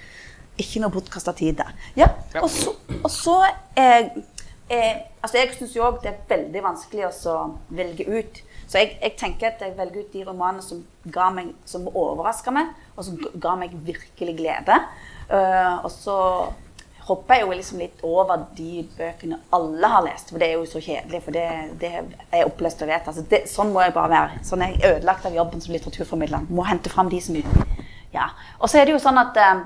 [0.59, 1.73] Ikke noe bortkasta tid der.
[1.97, 2.09] Ja,
[2.43, 3.37] Og så, og så
[3.79, 4.11] eh,
[4.71, 7.41] eh, Altså, jeg syns jo òg det er veldig vanskelig å
[7.75, 8.43] velge ut.
[8.69, 12.53] Så jeg, jeg tenker at jeg velger ut de romanene som ga meg, som overraska
[12.55, 14.77] meg, og som ga- meg virkelig glede.
[15.33, 16.15] Uh, og så
[17.09, 20.67] hopper jeg jo liksom litt over de bøkene alle har lest, for det er jo
[20.69, 21.23] så kjedelig.
[21.25, 21.47] For det,
[21.81, 23.09] det er oppløst og vet.
[23.09, 24.41] Altså det, sånn må jeg bare være.
[24.47, 26.47] Sånn er jeg ødelagt av jobben som litteraturformidler.
[26.53, 27.37] Må hente fram de som
[28.13, 28.29] Ja.
[28.61, 29.65] Og så er det jo sånn at eh,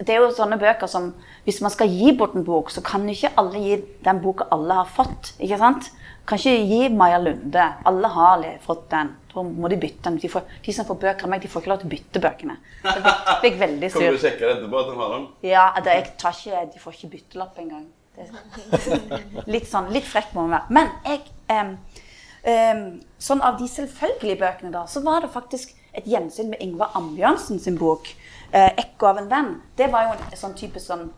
[0.00, 1.10] det er jo sånne bøker som
[1.44, 4.74] Hvis man skal gi bort en bok, så kan ikke alle gi den boka alle
[4.82, 5.32] har fått.
[5.40, 5.90] ikke sant?
[6.28, 7.64] Kan ikke gi Maja Lunde.
[7.88, 9.14] Alle har fått den.
[9.32, 10.18] Da må de bytte den.
[10.20, 12.20] De, får, de som får bøker av meg, de får ikke lov til å bytte
[12.22, 12.56] bøkene.
[12.84, 15.24] Det fikk, fikk veldig Kommer du sjekke etterpå at de har dem?
[15.48, 17.86] Ja, det, jeg tar ikke, De får ikke byttelapp engang.
[18.16, 20.76] Det- Litt sånn, litt frekk må man være.
[20.76, 21.76] Men jeg em,
[22.44, 22.84] em,
[23.18, 27.58] Sånn av de selvfølgelige bøkene, da, så var det faktisk et gjensyn med Ingvar Ambjørnsen
[27.60, 28.06] sin bok.
[28.52, 29.60] Eh, 'Ekko av en venn'.
[29.76, 31.10] Det var jo en sånn type sånn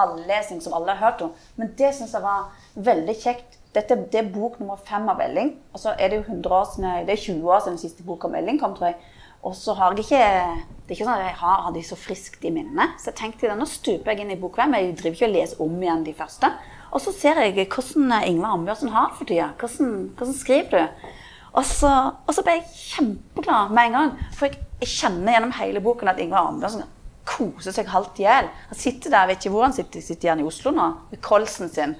[0.00, 1.32] allesing som alle har hørt om.
[1.56, 3.58] Men det syns jeg var veldig kjekt.
[3.74, 5.54] Dette det er bok nummer fem av Elling.
[5.72, 8.02] Og så er det jo 100 år siden, det er 20 år siden den siste
[8.02, 8.96] boka om Elling kom, tror jeg.
[9.42, 11.96] Og så har jeg ikke Det er ikke sånn at jeg har, har de så
[11.96, 12.96] friskt i minnet.
[12.98, 14.74] Så jeg tenkte da, nå stuper jeg inn i bokveien.
[14.74, 16.50] Jeg driver ikke og leser om igjen de første.
[16.90, 19.52] Og så ser jeg hvordan Ingvar Ambjørnsen har for tida.
[19.60, 21.06] Hvordan, hvordan skriver du?
[21.52, 21.90] Og så,
[22.26, 24.12] og så ble jeg kjempeglad med en gang.
[24.36, 26.86] For jeg, jeg kjenner gjennom hele boken at Ingvar Ambjørnsen
[27.30, 28.48] koser seg halvt i hjel.
[28.70, 31.70] Han sitter der, vet ikke hvor han sitter, sitter han i Oslo nå, med kolsen
[31.72, 31.96] sin.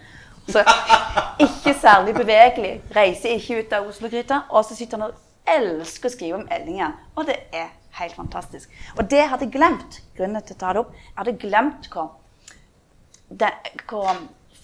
[0.50, 0.62] Så
[1.46, 2.72] ikke særlig bevegelig.
[2.96, 4.44] Reiser ikke ut av Oslo-gryta.
[4.50, 6.96] Og så sitter han og elsker å skrive om Ellingen.
[7.14, 8.72] Og det er helt fantastisk.
[8.96, 10.00] Og det hadde jeg glemt.
[10.18, 10.94] Grunnen til å ta det opp.
[10.96, 12.10] Jeg hadde glemt hvor,
[13.30, 13.52] det,
[13.90, 14.10] hvor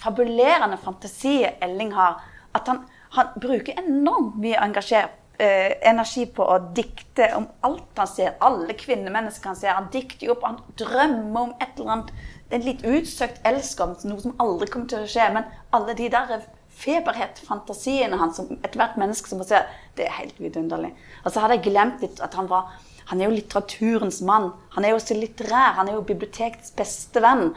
[0.00, 2.22] fabulerende fantasi Elling har.
[2.56, 2.84] At han,
[3.16, 8.34] han bruker enormt mye engasjert eh, energi på å dikte om alt han ser.
[8.44, 9.76] Alle kvinnemennesker han ser.
[9.76, 12.12] Han dikter jo opp, han drømmer om et eller annet
[12.56, 15.30] en litt utsøkt elsk om noe som aldri kommer til å skje.
[15.34, 19.62] Men alle de der feberhet, fantasiene hans, som ethvert menneske som må se,
[19.96, 20.92] det er helt vidunderlig.
[21.24, 22.76] Og så hadde jeg glemt litt at han var
[23.06, 24.48] han er jo litteraturens mann.
[24.74, 25.76] Han er jo så litterær.
[25.78, 27.52] Han er jo bibliotekets beste venn.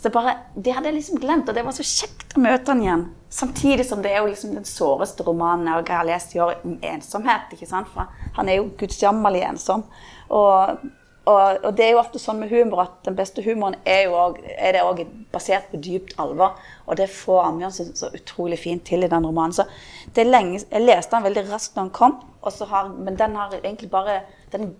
[0.00, 2.82] Så bare, Det hadde jeg liksom glemt, og det var så kjekt å møte han
[2.82, 3.04] igjen.
[3.34, 6.76] Samtidig som det er jo liksom den såreste romanen jeg har lest i år, om
[6.86, 7.50] ensomhet.
[7.52, 7.90] ikke sant?
[7.90, 9.82] For han er jo gudsjammerlig ensom.
[10.30, 10.84] Og
[11.24, 14.16] og, og, det er jo ofte sånn med humor at den beste humoren er jo
[14.18, 16.58] også, er det også basert på dypt alvor.
[16.84, 19.56] Og det får Ambjørnsen så utrolig fint til i den romanen.
[19.56, 19.64] Så
[20.12, 23.54] det er lenge, Jeg leste den veldig raskt når den kom, har, men den har
[23.56, 24.20] egentlig bare
[24.52, 24.74] Den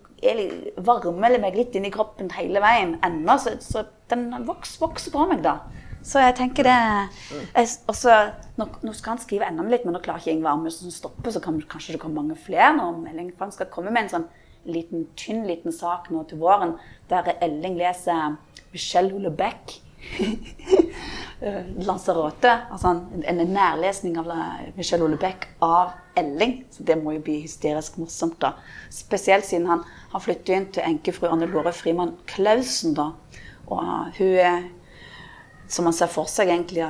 [0.77, 3.39] varmer meg litt inn i kroppen hele veien ennå.
[3.41, 5.57] Så, så, den vokser, vokser, på meg, da.
[6.05, 8.15] Så jeg tenker det jeg, også,
[8.59, 11.33] nå, nå, skal han skrive enda litt, men nå klarer ikke Ingvar Amundsen å stoppe,
[11.33, 12.91] så kan, kanskje det kommer mange flere nå.
[13.33, 14.27] For han skal komme med en sånn
[14.69, 16.75] liten, tynn liten sak nå til våren
[17.09, 18.37] der Elling leser
[18.73, 19.79] Michelle Houellebecq.
[21.85, 22.51] Lanzarote.
[22.71, 24.29] Altså en, en nærlesning av
[24.77, 26.57] Michelle Houellebecq av Elling.
[26.71, 28.55] Så det må jo bli hysterisk morsomt, da.
[28.93, 33.11] Spesielt siden han har flyttet inn til enkefru Anne Lore Frimann Klausen, da.
[33.65, 33.81] Og
[34.19, 34.69] hun er,
[35.67, 36.85] som man ser for seg egentlig,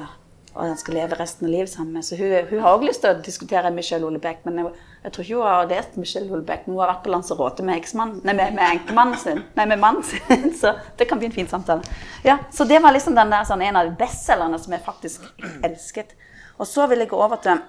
[0.56, 2.06] og han skal leve resten av livet sammen med.
[2.08, 4.72] Så hun, hun har òg lyst til å diskutere Michelle Houellebecq, men jeg,
[5.04, 6.68] jeg tror ikke hun har lest Michelle Houellebecq.
[6.70, 9.42] Hun har vært på Lanzarote med, nei, med, med enkemannen sin.
[9.58, 10.46] Nei, med mannen sin.
[10.62, 11.84] Så det kan bli en fin samtale.
[12.24, 15.28] Ja, Så det var liksom der, sånn, en av bestselgerne som jeg faktisk
[15.68, 16.16] elsket.
[16.56, 17.60] Og så vil jeg gå over til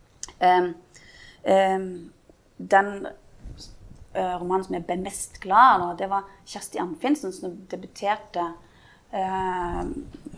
[0.48, 0.72] um,
[1.44, 1.86] um,
[2.72, 2.90] den
[4.16, 5.94] uh, romanen som jeg ble mest glad av.
[6.00, 8.48] Det var Kjersti Anfinsen som debuterte
[9.14, 9.82] uh,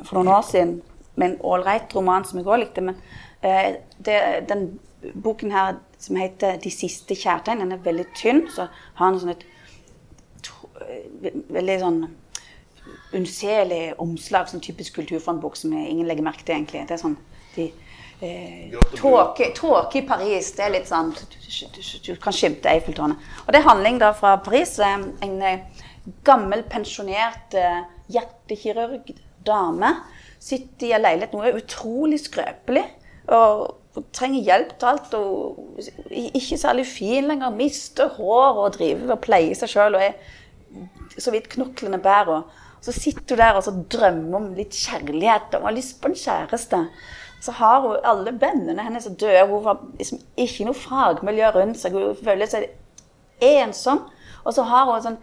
[0.05, 0.81] for noen år siden
[1.15, 2.85] med en ålreit roman som jeg òg likte.
[2.85, 2.97] Men
[3.45, 4.79] eh, det, den
[5.23, 7.61] boken her som heter 'De siste kjærtegn'.
[7.61, 8.49] Den er veldig tynn.
[8.51, 9.45] Så har den sånn et
[11.49, 12.01] veldig sånn
[13.13, 16.87] unnselig omslag, sånn typisk kulturfondbok som ingen legger merke til, egentlig.
[16.89, 17.17] Det er sånn
[17.55, 17.71] de,
[18.21, 20.53] eh, Tåke i Paris.
[20.53, 21.15] Det er litt sånn
[22.07, 23.17] Du, kan skimte Eiffeltårnet.
[23.47, 24.79] Og det er handling da fra Paris.
[24.79, 25.61] En eh,
[26.27, 29.13] gammel, pensjonert eh, hjertekirurg
[29.47, 29.95] dame
[30.43, 31.37] sitter i en leilighet.
[31.37, 32.85] Noe utrolig skrøpelig.
[33.33, 35.15] Og trenger hjelp til alt.
[35.15, 37.55] Og ikke særlig fin lenger.
[37.55, 42.47] Mister hår og driver og pleier seg sjøl og er så vidt knoklene bærer.
[42.83, 46.19] Så sitter hun der og så drømmer om litt kjærlighet og har lyst på en
[46.19, 46.81] kjæreste.
[47.43, 49.47] Så har hun alle vennene hennes er døde.
[49.51, 51.95] Hun har liksom ikke noe fagmiljø rundt seg.
[51.95, 52.71] Hun føler seg
[53.43, 54.03] ensom.
[54.43, 55.21] Og så har hun sånn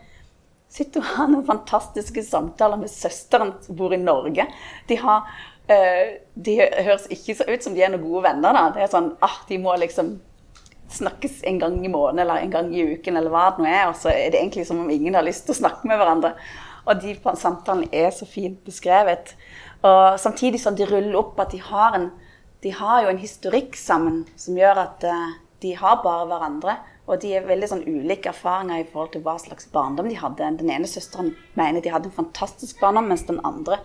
[0.70, 4.46] sitter og har noen fantastiske samtaler med søsteren som bor i Norge.
[4.90, 5.26] De har
[5.70, 8.56] Eh, de høres ikke så ut som de er noen gode venner.
[8.58, 8.70] da.
[8.74, 10.20] Det er sånn, ah, De må liksom
[10.90, 13.90] snakkes en gang i måneden eller en gang i uken, eller hva det nå er.
[13.90, 16.34] Og så er det egentlig som om ingen har lyst til å snakke med hverandre.
[16.88, 19.36] Og de samtalene er så fint beskrevet.
[19.84, 22.10] Og samtidig som de ruller opp at de har, en,
[22.64, 26.80] de har jo en historikk sammen som gjør at uh, de har bare hverandre.
[27.10, 30.52] Og de er veldig sånn ulike erfaringer i forhold til hva slags barndom de hadde.
[30.60, 33.80] Den ene søsteren mener de hadde en fantastisk barndom, mens den andre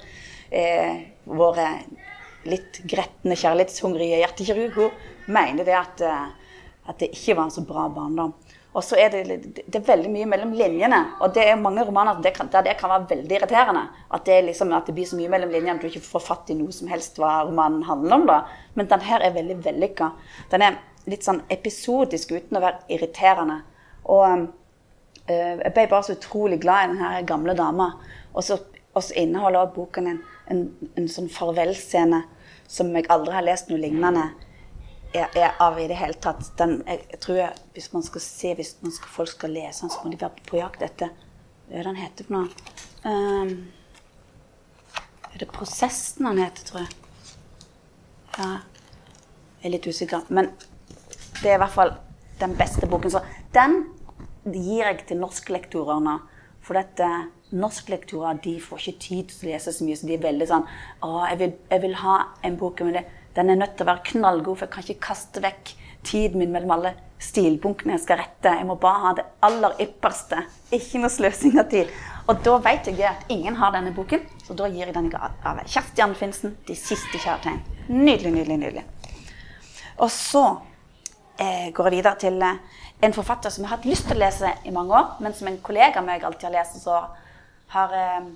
[0.52, 1.70] eh, våre
[2.44, 4.92] litt gretne, kjærlighetshungrige hjertekirurger,
[5.32, 8.34] mener det at, eh, at, det ikke var en så bra barndom.
[8.74, 10.98] Og så er det, det er veldig mye mellom linjene.
[11.22, 13.84] Og det er mange romaner det kan, der det kan være veldig irriterende.
[14.10, 16.50] At det, liksom, at det, blir så mye mellom linjene at du ikke får fatt
[16.50, 18.26] i noe som helst hva romanen handler om.
[18.26, 18.40] da.
[18.74, 20.10] Men den her er veldig vellykka.
[20.50, 20.80] Den er
[21.11, 23.61] litt sånn episodisk uten å være irriterende.
[24.12, 24.47] Og øh,
[25.31, 27.90] jeg ble bare så utrolig glad i denne gamle dama.
[28.33, 28.61] Og så,
[29.19, 30.64] inneholder også boken en en,
[30.99, 32.23] en sånn farvelscene
[32.71, 34.27] som jeg aldri har lest noe lignende
[35.14, 36.47] er, er av i det hele tatt.
[36.59, 39.95] Den, jeg, jeg, tror jeg, Hvis man skal se, hvis skal, folk skal lese den,
[39.95, 41.14] så må de være på jakt etter
[41.69, 42.49] Hva er det den heter for noe?
[43.05, 43.57] Um,
[45.35, 46.93] er det 'Prosessen' han heter, tror jeg?
[48.38, 48.51] Ja,
[49.62, 50.29] jeg er litt usikker.
[50.29, 50.53] Men
[51.44, 51.94] det er i hvert fall
[52.40, 53.12] den beste boken.
[53.12, 53.22] Så
[53.54, 53.83] den
[54.44, 56.18] gir jeg til norsklektorene.
[56.64, 57.09] For dette
[57.54, 59.98] norsklektorer de får ikke tid til å lese så mye.
[60.00, 60.64] Så de er veldig sånn
[61.04, 63.04] Å, jeg vil, jeg vil ha en bok, men det,
[63.37, 66.52] den er nødt til å være knallgod, for jeg kan ikke kaste vekk tiden min
[66.52, 68.57] mellom alle stilbunkene jeg skal rette.
[68.59, 70.42] Jeg må bare ha det aller ypperste.
[70.76, 71.92] Ikke noe sløsing av tid.
[72.28, 75.61] Og da vet jeg at ingen har denne boken, så da gir jeg den av
[75.68, 76.57] Kjersti Finsen.
[76.64, 77.61] 'De siste kjærtegn'.
[77.88, 78.85] Nydelig, nydelig, nydelig.
[80.00, 80.44] Og så
[81.38, 82.59] eh, går jeg videre til eh,
[83.05, 85.51] en forfatter som jeg har hatt lyst til å lese i mange år, men som
[85.51, 87.01] en kollega av meg alltid har lest, så
[87.75, 88.29] har, eh,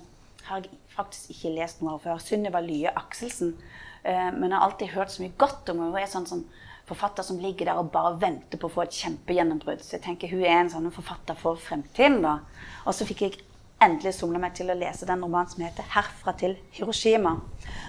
[0.49, 2.19] har jeg faktisk ikke lest noe av før.
[2.23, 3.55] Sunniva Lye Akselsen.
[4.03, 5.91] Eh, men jeg har alltid hørt så mye godt om henne.
[5.91, 6.45] Hun er sånn, sånn
[6.89, 9.83] forfatter som ligger der og bare venter på å få et kjempegjennombrudd.
[9.83, 12.21] Så jeg tenker hun er en sånn forfatter for fremtiden.
[12.21, 12.39] da.
[12.85, 13.39] Og så fikk jeg
[13.81, 17.39] endelig somla meg til å lese den romanen som heter 'Herfra til Hiroshima'.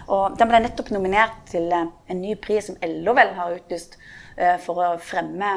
[0.08, 3.96] Og Den ble nettopp nominert til en ny pris som LO vel har utlyst
[4.62, 5.52] for å fremme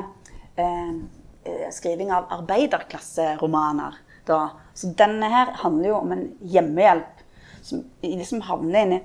[0.60, 4.00] eh, skriving av arbeiderklasseromaner.
[4.28, 4.42] Da.
[4.74, 7.24] Så denne her handler jo om en hjemmehjelp
[7.64, 9.02] som liksom havner inn i,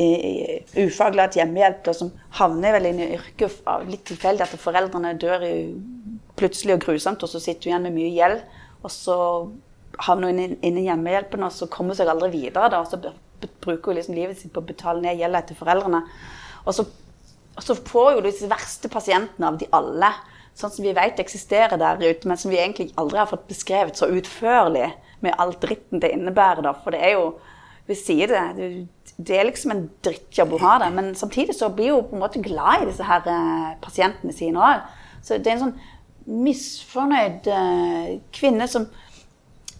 [0.00, 5.16] i ufaglært hjemmehjelp, da, som havner vel inn i yrket av litt tilfeldig at foreldrene
[5.20, 5.54] dør i,
[6.40, 8.44] plutselig og grusomt, og så sitter du igjen med mye gjeld.
[8.80, 9.16] Og så
[10.06, 12.70] havner hun inn i hjemmehjelpen, og så kommer hun seg aldri videre.
[12.72, 16.04] Da, og så bruker hun liksom livet sitt på å betale ned gjelda etter foreldrene.
[16.64, 16.86] Og så,
[17.56, 20.12] og så får jo disse verste pasientene av de alle,
[20.58, 23.98] sånn som vi vet eksisterer der ute, men som vi egentlig aldri har fått beskrevet
[23.98, 24.90] så utførlig
[25.24, 26.62] med all dritten det innebærer.
[26.64, 26.74] Da.
[26.84, 27.32] For det er jo
[27.90, 28.66] Vi sier det.
[29.18, 30.92] Det er liksom en drittjobb å ha det.
[30.94, 34.60] Men samtidig så blir hun på en måte glad i disse her eh, pasientene sine
[34.62, 34.84] òg.
[35.26, 38.86] Så det er en sånn misfornøyd eh, kvinne som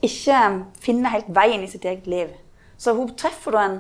[0.02, 0.40] ikke
[0.83, 2.35] finner helt veien i sitt eget liv.
[2.80, 3.78] Så hun treffer da en,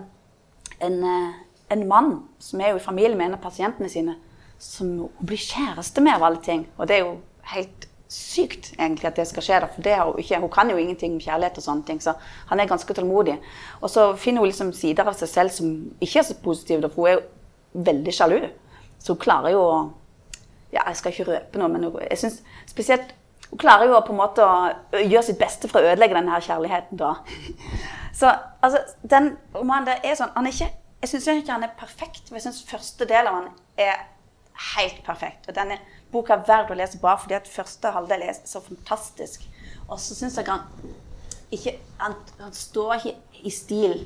[0.78, 2.10] en, eh, en mann
[2.42, 4.16] som er jo i familie med en av pasientene sine,
[4.60, 6.66] som hun blir kjæreste med av alle ting.
[6.76, 7.14] Og det er jo
[7.54, 9.60] helt sykt egentlig at det skal skje.
[9.74, 12.16] For det hun, ikke, hun kan jo ingenting om kjærlighet og sånne ting, så
[12.50, 13.38] han er ganske tålmodig.
[13.80, 15.70] Og så finner hun liksom sider av seg selv som
[16.02, 18.38] ikke er så positive, for hun er jo veldig sjalu.
[18.98, 19.80] Så hun klarer jo å
[20.70, 22.36] Ja, jeg skal ikke røpe noe, men hun, jeg synes
[22.70, 23.08] spesielt
[23.50, 26.44] hun klarer jo på en måte å gjøre sitt beste for å ødelegge denne her
[26.44, 27.00] kjærligheten.
[27.00, 27.16] da.
[28.14, 28.30] Så
[28.62, 30.68] altså, den romanen der er sånn han er ikke,
[31.00, 34.02] Jeg syns ikke han er perfekt, men jeg syns første del av han er
[34.76, 35.48] helt perfekt.
[35.48, 35.78] Og denne
[36.12, 39.46] boka er verdt å lese bare fordi at første halvdel er så fantastisk.
[39.88, 40.66] Og så syns jeg han
[41.50, 43.96] ikke han, han, står ikke i stil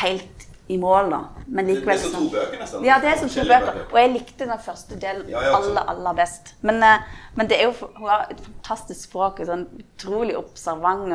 [0.00, 1.20] helt i mål, da.
[1.46, 2.84] Men likevel Det er som to bøker, nesten.
[2.88, 3.80] Ja, det er som to bøker.
[3.92, 6.54] Og jeg likte den første delen Ja, aller, aller best.
[6.64, 7.02] Men, eh,
[7.36, 9.42] men det er jo, hun har et fantastisk språk.
[9.44, 11.12] Sånn utrolig observant.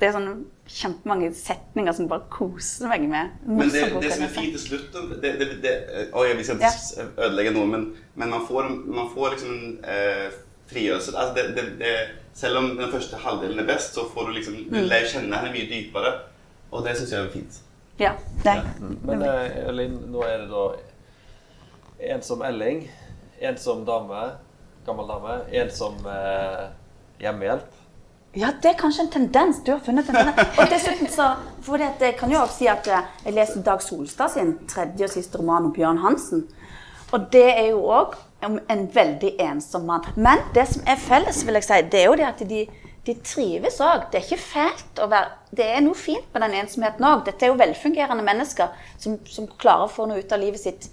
[0.00, 0.32] Det er sånn
[0.68, 3.36] kjempemange setninger som bare koser meg med.
[3.46, 5.74] Men det, det som er fint til slutt det, det, det,
[6.12, 7.86] å, jeg vil ikke ødelegge noe, men,
[8.20, 10.26] men man, får, man får liksom en eh,
[10.68, 11.14] frigjørelse.
[11.16, 11.94] Altså det, det, det,
[12.36, 14.84] selv om den første halvdelen er best, så får du liksom Mm.
[14.84, 16.12] Du kjenne henne mye dypere.
[16.70, 17.62] Og det syns jeg er fint.
[17.98, 18.12] Ja,
[18.44, 18.58] nei.
[19.08, 20.66] Men eh, Elin, nå er det da
[22.12, 22.84] en som Elling,
[23.40, 24.20] en som dame,
[24.86, 26.68] gammel dame, en som eh,
[27.22, 27.77] hjemmehjelp.
[28.36, 29.62] Ja, det er kanskje en tendens.
[29.66, 30.58] Du har funnet en tendens.
[30.58, 31.30] Og dessuten så,
[31.64, 35.14] for det, kan jo også si at eh, jeg leser Dag Solstad sin tredje og
[35.14, 36.44] siste roman om Bjørn Hansen.
[37.12, 40.04] Og det er jo òg en veldig ensom mann.
[40.16, 42.66] Men det som er felles, vil jeg si, det er jo det at de,
[43.06, 44.10] de trives òg.
[44.12, 47.24] Det er ikke fælt å være Det er noe fint med den ensomheten òg.
[47.26, 50.90] Dette er jo velfungerende mennesker som, som klarer å få noe ut av livet sitt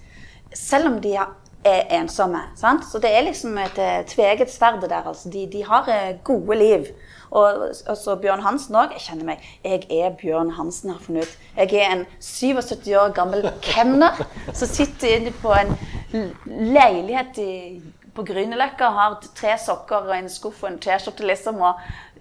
[0.56, 2.39] selv om de er ensomme.
[2.56, 2.88] Sant?
[2.88, 5.04] Så det er liksom et eh, tveget sverd der.
[5.04, 5.30] Altså.
[5.34, 6.88] De, de har eh, gode liv.
[7.36, 8.93] Og, og så Bjørn Hansen òg.
[8.95, 9.48] Jeg kjenner meg.
[9.65, 11.38] Jeg er Bjørn Hansen, har funnet ut.
[11.58, 14.21] Jeg er en 77 år gammel kemner
[14.54, 15.74] som sitter inne på en
[16.45, 17.52] leilighet i,
[18.15, 21.60] på Grünerløkka har tre sokker og en skuff og en T-skjorte, liksom.
[21.62, 21.75] Og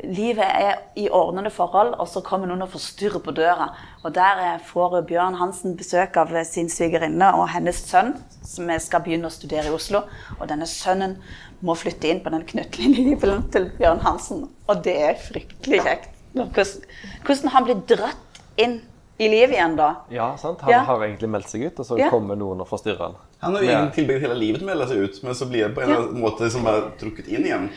[0.04, 3.68] livet er i ordnede forhold, og så kommer noen og forstyrrer på døra.
[4.02, 9.30] Og der får Bjørn Hansen besøk av sin svigerinne og hennes sønn, som skal begynne
[9.30, 10.02] å studere i Oslo.
[10.40, 11.16] Og denne sønnen
[11.64, 14.48] må flytte inn på den knøttlille til Bjørn Hansen.
[14.68, 16.11] Og det er fryktelig kjekt.
[16.35, 18.80] Hvordan han blir dratt inn
[19.22, 19.92] i livet igjen da.
[20.11, 20.61] Ja, sant?
[20.66, 20.80] Han Ja.
[20.88, 22.11] har egentlig meldt seg ut, og så Ja.
[22.11, 23.14] kommer noen og forstyrrer han.
[23.44, 23.78] Han har jo Ja.
[23.78, 25.88] egentlig tilbrakt hele livet med å melde seg ut, men så blir det på en
[25.90, 25.96] Ja.
[25.96, 27.70] eller annen måte liksom bare trukket inn igjen.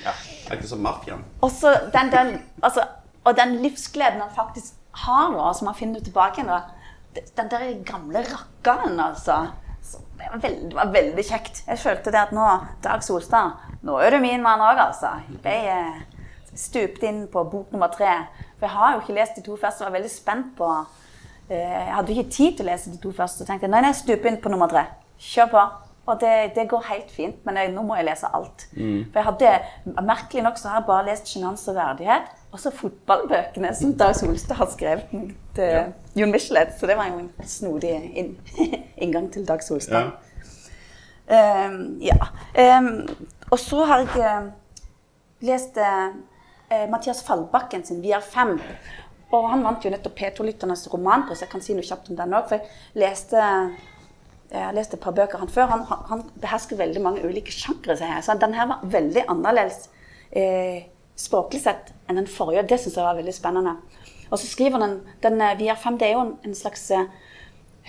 [0.49, 1.23] Akkurat som mafiaen.
[1.49, 2.81] Så den, den, altså,
[3.25, 4.73] og den livsgleden han faktisk
[5.05, 6.61] har, nå, som han finner tilbake igjen,
[7.35, 9.47] den der gamle rakkeren, altså.
[10.17, 11.63] Det, var veldig, det var veldig kjekt.
[11.67, 12.45] Jeg følte det at nå,
[12.83, 13.51] Dag Solstad,
[13.83, 15.21] nå er du min mann òg, altså.
[15.43, 16.01] Jeg eh,
[16.55, 18.25] stupte inn på bok nummer tre.
[18.59, 20.85] For jeg har jo ikke lest de to første, var veldig spent på
[21.49, 23.71] eh, Jeg hadde jo ikke tid til å lese de to første, så tenkte jeg
[23.71, 24.85] nei, nei, stupe inn på nummer tre.
[25.19, 25.67] Kjør på.
[26.07, 28.69] Og det, det går helt fint, men jeg, nå må jeg lese alt.
[28.71, 29.49] For jeg hadde,
[30.07, 34.15] Merkelig nok så har jeg bare lest 'Sjenanse og verdighet' og så fotballbøkene som Dag
[34.15, 36.71] Solstad har skrevet til Jon Michelet.
[36.79, 38.37] Så det var jo en snodig inn,
[39.03, 40.13] inngang til Dag Solstad.
[41.27, 41.67] Ja.
[41.67, 42.17] Um, ja.
[42.79, 43.07] Um,
[43.51, 44.47] og så har jeg eh,
[45.49, 46.15] lest uh,
[46.89, 48.59] Mathias Fallbakken sin 'Vi er fem'.
[49.31, 51.41] Og han vant jo nettopp P2-lytternes romanpris.
[51.41, 52.47] Jeg kan si noe kjapt om den òg.
[52.47, 53.43] For jeg leste,
[54.51, 55.67] jeg har lest et par bøker han før.
[55.73, 57.97] Han, han, han behersker veldig mange ulike sjangre.
[57.97, 59.89] Så den her var veldig annerledes
[60.31, 60.85] eh,
[61.19, 62.63] språklig sett enn den forrige.
[62.69, 63.75] Det syns jeg var veldig spennende.
[64.31, 67.05] Og så skriver den, den Via 'Vi er fem' det er jo en, slags eh,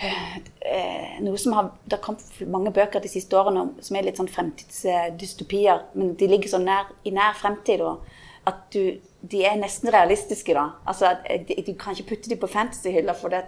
[0.01, 4.03] eh, noe som har, Det har kommet mange bøker de siste årene om- som er
[4.03, 5.83] litt sånn fremtidsdystopier.
[5.93, 7.81] Men de ligger så nær, i nær fremtid.
[7.81, 8.03] Og
[8.47, 10.53] at du, de er nesten realistiske.
[10.53, 10.69] da.
[10.85, 13.45] Altså, eh, Du kan ikke putte dem på fantasyhylla, for det,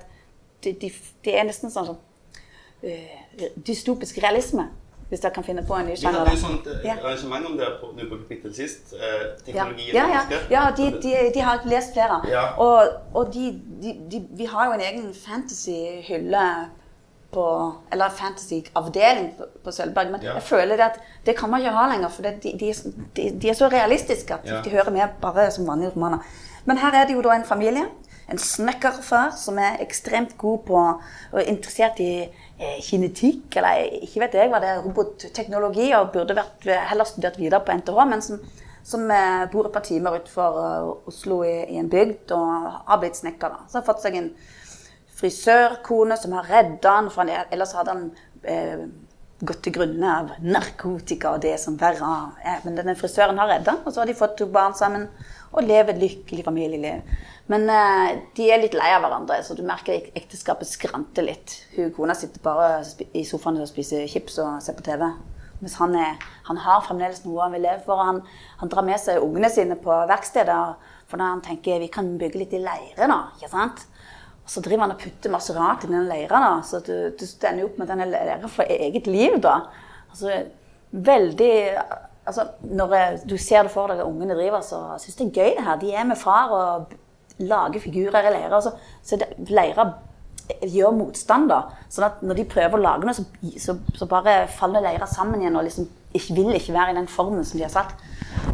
[0.64, 0.92] de, de,
[1.26, 2.00] de er nesten sånn, sånn
[2.84, 4.68] eh, dystopisk realisme.
[5.12, 6.20] Hvis dere kan finne på en ny Vi sjanger.
[6.20, 6.94] hadde jo sånt eh, Ja.
[7.04, 8.94] arrangement om det på, nå på kapittel sist.
[8.94, 10.06] Eh, teknologi ja.
[10.08, 10.38] ja, ja.
[10.52, 12.22] ja de, de, de har jeg lest flere.
[12.32, 12.44] Ja.
[12.58, 13.62] Og, og de,
[14.38, 16.46] vi har jo en egen fantasy-hylle
[17.32, 17.44] på
[17.92, 20.12] Eller fantasy-avdeling på, på Sølvberg.
[20.12, 23.50] Men jeg føler det at det kan man ikke ha lenger, for det, de, de,
[23.50, 26.18] er så- realistiske at de hører med bare som vanlige romaner.
[26.66, 27.86] Men her er det jo da en familie.
[28.32, 30.76] En snekkerfar som er ekstremt god på
[31.32, 32.28] og interessert i
[32.62, 37.40] kinetikk, eller ikke vet jeg hva det er, robotteknologi, og burde vært, eh, heller studert
[37.42, 38.42] videre på NTH, men som,
[38.84, 43.02] som eh, bor et par timer utenfor eh, Oslo i, i en bygd og har
[43.02, 43.56] blitt snekker.
[43.56, 43.70] da.
[43.70, 44.32] Så har fått seg en
[45.22, 48.06] frisørkone som har redda han, for han, ellers hadde han
[48.44, 48.86] eh,
[49.48, 52.10] gått til grunne av narkotika og det som verre
[52.44, 52.62] er.
[52.66, 55.08] Men denne frisøren har redda og så har de fått to barn sammen
[55.52, 57.02] og lever et lykkelig familieliv.
[57.52, 61.58] Men eh, de er litt lei av hverandre, så du merker at ekteskapet skranter litt.
[61.76, 62.80] Hun kona sitter bare
[63.18, 65.04] i sofaen og spiser chips og ser på TV.
[65.62, 68.02] Mens han, er, han har fremdeles noe han vil leve for.
[68.02, 68.24] Han,
[68.62, 70.78] han drar med seg ungene sine på verksteder.
[71.12, 73.84] For da han tenker vi kan bygge litt i leire, nå, ikke sant?
[74.52, 77.78] Så driver han og putter masse rart i den leira, så du, du ender opp
[77.80, 79.38] med denne leira for eget liv.
[79.44, 79.62] da.
[80.12, 80.42] Altså,
[80.92, 81.54] veldig
[82.26, 82.96] altså, Når
[83.30, 85.80] du ser det for deg at ungene driver, så syns det er gøy det her.
[85.80, 86.98] De er med far og
[87.40, 88.60] lager figurer i leira.
[88.62, 89.88] Så, så leira
[90.72, 91.64] gjør motstand, da.
[91.92, 93.26] Sånn at når de prøver å lage noe, så,
[93.62, 97.10] så, så bare faller leira sammen igjen og liksom ikke, vil ikke være i den
[97.12, 97.96] formen som de har satt.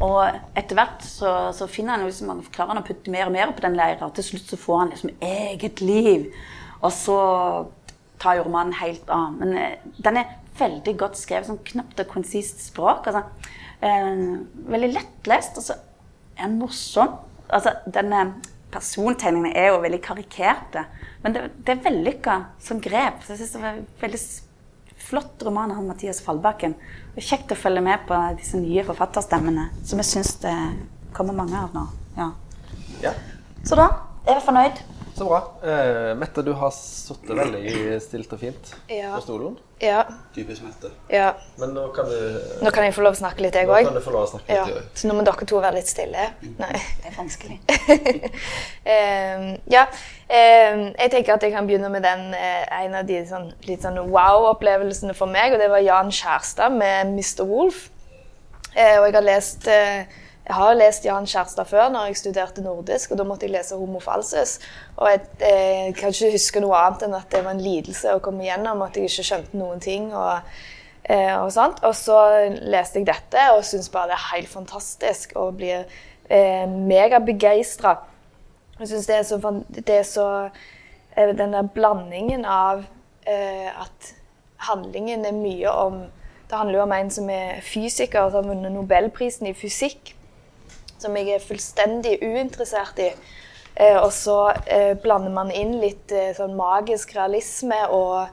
[0.03, 0.21] Og
[0.57, 3.35] etter hvert så, så finner han jo liksom, han klarer han å putte mer og
[3.35, 6.27] mer på den leira, til slutt så får han liksom eget liv.
[6.81, 7.19] Og så
[8.21, 9.33] tar jo romanen helt av.
[9.39, 13.09] Men eh, den er veldig godt skrevet, sånn knapt og konsist språk.
[13.09, 13.23] Altså,
[13.85, 14.13] eh,
[14.73, 15.77] veldig lettlest, og så
[16.37, 17.17] er den morsom.
[17.47, 18.27] Altså, denne
[18.71, 20.83] persontegningene er jo veldig karikerte,
[21.23, 23.23] men det, det er vellykka som grep.
[23.23, 24.21] Så jeg synes det var en veldig
[25.07, 26.75] flott roman av Mathias Fallbakken.
[27.15, 30.55] Er kjekt å følge med på disse nye forfatterstemmene, som jeg syns det
[31.15, 31.85] kommer mange av nå.
[32.17, 32.31] Ja.
[33.03, 33.13] Ja,
[33.63, 33.87] Så da
[34.25, 34.79] er jeg fornøyd.
[35.17, 35.39] Så bra.
[35.63, 39.15] Uh, Mette, du har sittet veldig stilt og fint Ja.
[39.15, 39.57] på stolen.
[39.81, 40.03] Ja,
[40.33, 40.89] Typisk Mette.
[41.13, 41.33] ja.
[41.59, 43.85] Men nå kan du, Nå kan jeg få lov å snakke litt, jeg òg.
[44.49, 44.63] Ja.
[44.65, 44.87] litt.
[44.97, 46.29] Så nå må dere to være litt stille.
[46.57, 46.71] Nei.
[47.03, 47.59] Det er vanskelig.
[48.87, 49.83] Ehm, ja.
[50.31, 53.83] ehm, jeg tenker at jeg kan begynne med den, uh, en av de sånn, litt
[53.83, 55.53] sånn wow-opplevelsene for meg.
[55.53, 57.43] Og det var Jan Kjærstad med 'Mr.
[57.49, 57.89] Wolf'.
[58.77, 60.05] Uh, og jeg har lest eh,
[60.47, 63.75] jeg har lest Jan Kjærstad før når jeg studerte nordisk, og da måtte jeg lese
[63.75, 64.59] 'Homo falsus'.
[64.95, 68.21] Og jeg jeg, kan ikke huske noe annet enn at det var en lidelse å
[68.23, 70.13] komme igjennom, at jeg ikke skjønte noen ting.
[70.15, 70.39] og
[71.09, 71.51] eh, og.
[71.83, 72.19] Og så
[72.61, 75.83] leste jeg dette og syns bare det er helt fantastisk og blir
[76.29, 77.97] eh, megabegeistra.
[78.79, 80.49] Jeg syns det er så, det er så
[81.17, 82.85] eh, Den der blandingen av
[83.27, 84.13] eh, at
[84.57, 86.05] handlingen er mye om
[86.49, 90.16] Det handler jo om en som er fysiker, som har vunnet Nobelprisen i fysikk.
[91.01, 93.11] Som jeg er fullstendig uinteressert i.
[93.77, 98.31] Eh, og så eh, blander man inn litt eh, sånn magisk realisme og,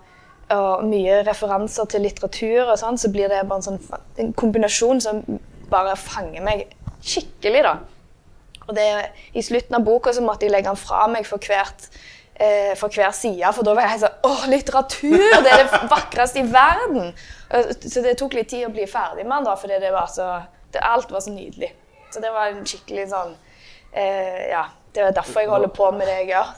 [0.55, 3.83] og mye referanser til litteratur og sånn, så blir det bare en sånn
[4.23, 5.21] en kombinasjon som
[5.69, 6.65] bare fanger meg
[7.05, 7.75] skikkelig, da.
[8.65, 8.89] Og det,
[9.37, 11.89] I slutten av boka så måtte jeg legge den fra meg for, hvert,
[12.41, 13.53] eh, for hver side.
[13.53, 15.17] For da var jeg sånn Åh, litteratur!
[15.45, 17.13] Det er det vakreste i verden!
[17.85, 20.31] Så det tok litt tid å bli ferdig med den, da, fordi det var så,
[20.73, 21.75] det, alt var så nydelig.
[22.15, 23.35] Så det var en skikkelig sånn
[23.93, 24.65] eh, Ja.
[24.95, 26.51] Det er derfor jeg holder på med det jeg gjør.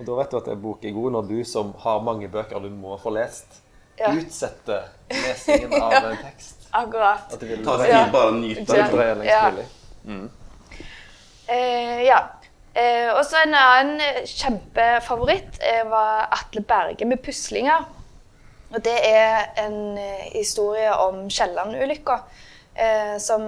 [0.00, 2.58] Og da vet du at en bok er god når du som har mange bøker
[2.64, 3.60] du må få lest,
[4.00, 4.08] Ja.
[4.10, 6.64] utsetter lesingen av en tekst.
[6.74, 7.28] Akkurat.
[7.32, 8.88] At du vil Ta seg tid, bare nyte det.
[8.90, 9.52] lengst Ja.
[10.04, 10.24] Mm.
[11.46, 12.18] Eh, ja.
[12.74, 17.84] Eh, og så en annen kjempefavoritt eh, var Atle Berge med 'Puslinger'.
[18.74, 22.18] Og det er en eh, historie om Kielland-ulykka.
[22.74, 23.42] Eh, som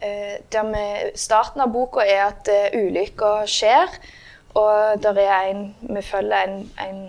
[0.00, 3.92] eh, der med starten av boka er at eh, ulykker skjer,
[4.56, 7.02] og der er en Vi følger en, en,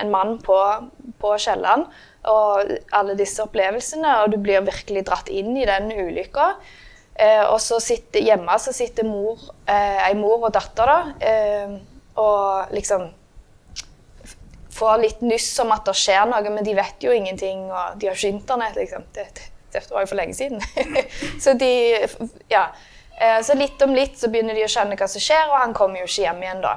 [0.00, 0.56] en mann på,
[1.20, 1.84] på Kielland
[2.24, 6.54] og alle disse opplevelsene, og du blir virkelig dratt inn i den ulykka.
[7.14, 11.74] Eh, og så sitter hjemme så sitter mor, eh, ei mor og datter da, eh,
[12.16, 13.10] og liksom
[14.72, 18.08] får litt nyss om at det skjer noe, men de vet jo ingenting, og de
[18.08, 19.04] har ikke internett, liksom.
[19.12, 20.62] Det, det, dette var jo for lenge siden.
[21.42, 21.72] så de
[22.52, 22.70] Ja.
[23.20, 25.74] Eh, så litt om litt så begynner de å skjønne hva som skjer, og han
[25.76, 26.72] kommer jo ikke hjem igjen da.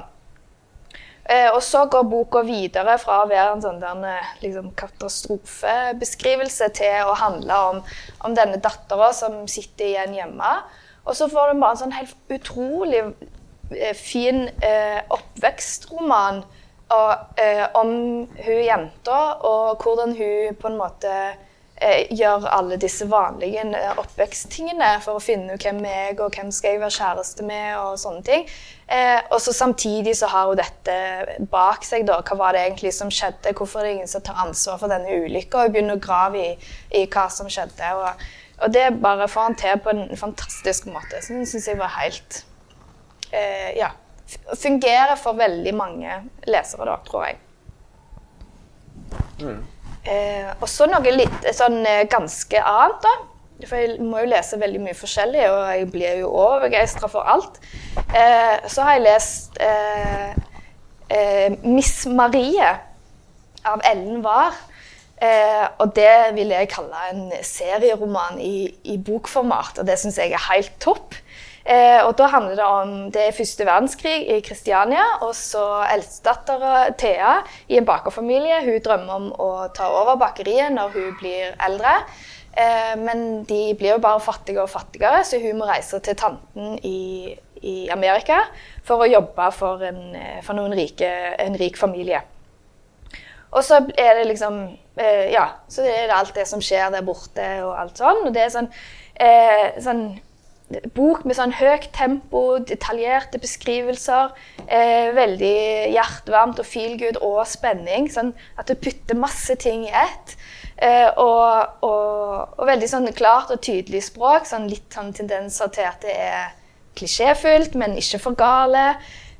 [1.28, 6.68] Eh, og så går boka videre fra å være en sånn der, eh, liksom, katastrofebeskrivelse
[6.76, 7.80] til å handle om,
[8.28, 10.52] om denne dattera som sitter igjen hjemme.
[11.06, 13.02] Og så får du bare en sånn helt utrolig
[13.98, 16.44] fin eh, oppvekstroman
[16.94, 17.90] og, eh, om
[18.44, 21.14] hun jenta, og hvordan hun på en måte
[22.16, 26.72] gjør alle disse vanlige eh, oppveksttingene for å finne ut hvem er og hvem skal
[26.72, 27.76] jeg være kjæreste med.
[27.76, 28.46] og sånne ting.
[28.88, 32.06] Eh, og så Samtidig så har hun dette bak seg.
[32.08, 33.52] da, Hva var det egentlig som skjedde?
[33.52, 35.66] Hvorfor er det ingen som tar ansvar for denne ulykka?
[35.66, 36.50] Og begynner å grave i,
[36.96, 37.92] i hva som skjedde.
[38.00, 38.26] Og,
[38.64, 41.20] og det bare får han til på en fantastisk måte.
[41.20, 42.42] Så det syns jeg var helt
[43.32, 43.92] eh, Ja.
[44.58, 46.16] Fungerer for veldig mange
[46.50, 47.36] lesere, da, tror jeg.
[50.06, 53.14] Eh, og så noe litt sånn eh, ganske annet, da.
[53.64, 57.58] For jeg må jo lese veldig mye forskjellig, og jeg blir jo overbegeistra for alt.
[58.12, 60.36] Eh, så har jeg lest eh,
[61.08, 62.74] eh, 'Miss Marie'
[63.66, 64.54] av Ellen Wahr.
[65.16, 70.36] Eh, og det vil jeg kalle en serieroman i, i bokformat, og det syns jeg
[70.36, 71.16] er helt topp.
[71.66, 76.92] Eh, og da handler det om det er første verdenskrig i Kristiania, og så eldstedattera
[76.94, 77.32] Thea
[77.66, 78.60] i en bakerfamilie.
[78.68, 81.96] Hun drømmer om å ta over bakeriet når hun blir eldre.
[82.56, 86.78] Eh, men de blir jo bare fattigere og fattigere, så hun må reise til tanten
[86.86, 87.34] i,
[87.66, 88.44] i Amerika
[88.86, 91.10] for å jobbe for, en, eh, for rike,
[91.42, 92.22] en rik familie.
[93.56, 94.62] Og så er det liksom
[95.00, 98.22] eh, Ja, så er det alt det som skjer der borte, og alt sånn.
[98.26, 98.70] Og det er sånn,
[99.18, 100.06] eh, sånn
[100.96, 104.32] bok med sånn høyt tempo, detaljerte beskrivelser.
[104.66, 105.56] Eh, veldig
[105.94, 108.08] hjertevarmt og feel good og spenning.
[108.10, 110.36] Sånn at du putter masse ting i ett.
[110.76, 114.48] Eh, og, og, og veldig sånn klart og tydelig språk.
[114.48, 116.50] Sånn litt sånn tendenser til at det er
[116.98, 118.88] klisjéfullt, men ikke for gale.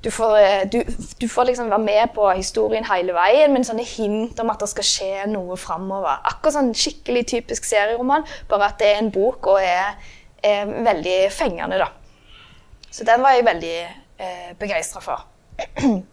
[0.04, 0.84] Du får, eh, du,
[1.18, 4.68] du får liksom være med på historien hele veien, men sånne hint om at det
[4.70, 6.20] skal skje noe framover.
[6.30, 9.96] Akkurat sånn skikkelig typisk serieroman, bare at det er en bok og er,
[10.46, 11.90] er veldig fengende, da.
[12.90, 13.76] Så den var jeg veldig
[14.18, 15.26] eh, begeistra for.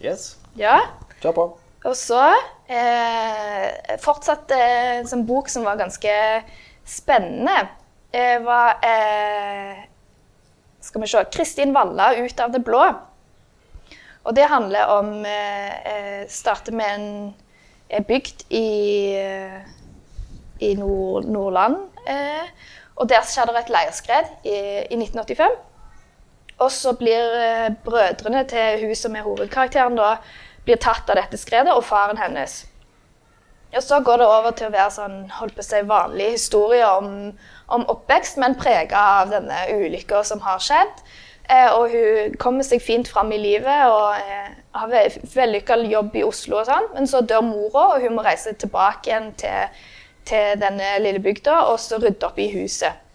[0.00, 0.38] Yes.
[0.56, 0.78] Ja.
[1.20, 1.42] Kjør på.
[1.84, 2.20] Og så
[2.72, 6.14] eh, fortsatt eh, en sånn bok som var ganske
[6.88, 7.68] spennende,
[8.12, 9.86] eh, var eh,
[10.80, 12.94] Skal vi se Kristin Valla, 'Ut av det blå'.
[14.24, 16.94] Og det handler om eh, eh, Starter med
[17.90, 19.16] en bygd i,
[20.60, 21.76] i Nord Nordland.
[23.00, 24.56] Og der skjedde det et leirskred i,
[24.92, 25.54] i 1985.
[26.60, 30.18] Og så blir eh, brødrene til hun som er hovedkarakteren, da,
[30.66, 32.58] blir tatt av dette skredet, og faren hennes.
[33.70, 36.84] Og så går det over til å være sånn, holdt på å si, vanlig historie
[36.98, 37.30] om,
[37.72, 41.04] om oppvekst, men prega av denne ulykka som har skjedd.
[41.50, 46.18] Eh, og hun kommer seg fint fram i livet og eh, har ve- vellykka jobb
[46.20, 46.90] i Oslo og sånn.
[46.98, 49.80] Men så dør mora, og hun må reise tilbake igjen til,
[50.28, 53.06] til denne lille bygda og så rydde opp i huset.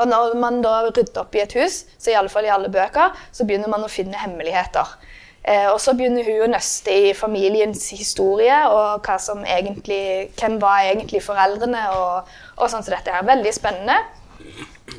[0.00, 2.70] Og når man da rydder opp i et hus, så i alle fall i alle
[2.72, 4.94] bøker, så begynner man å finne hemmeligheter.
[5.42, 10.58] Eh, og så begynner hun å nøste i familiens historie, og hva som egentlig, hvem
[10.60, 13.28] var egentlig foreldrene, og, og sånn som dette her.
[13.28, 13.98] Veldig spennende.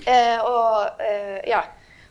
[0.06, 1.62] Eh, og eh, ja.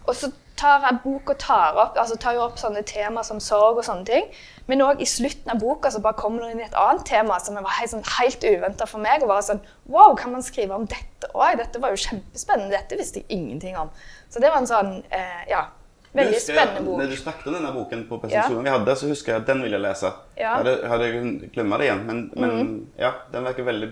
[0.07, 0.31] Og så
[0.61, 4.07] tar jeg boka tar opp, altså tar jo opp sånne tema som sorg og sånne
[4.09, 4.29] ting.
[4.69, 7.57] Men òg i slutten av boka så bare kommer det inn et annet tema som
[7.57, 9.25] var helt, sånn, helt uventa for meg.
[9.25, 11.59] og bare sånn, Wow, kan man skrive om dette òg?
[11.59, 12.77] Dette var jo kjempespennende.
[12.77, 13.93] Dette visste jeg ingenting om.
[14.29, 15.65] Så det var en sånn eh, ja,
[16.13, 17.01] veldig husker spennende bok.
[17.01, 19.65] Når du snakket om denne boken på presentasjonen vi hadde, så husker jeg at den
[19.65, 20.13] ville jeg lese.
[20.37, 20.43] Ja.
[20.43, 21.11] Jeg hadde, hadde
[21.57, 23.91] glemt det igjen, men, men ja, den virker veldig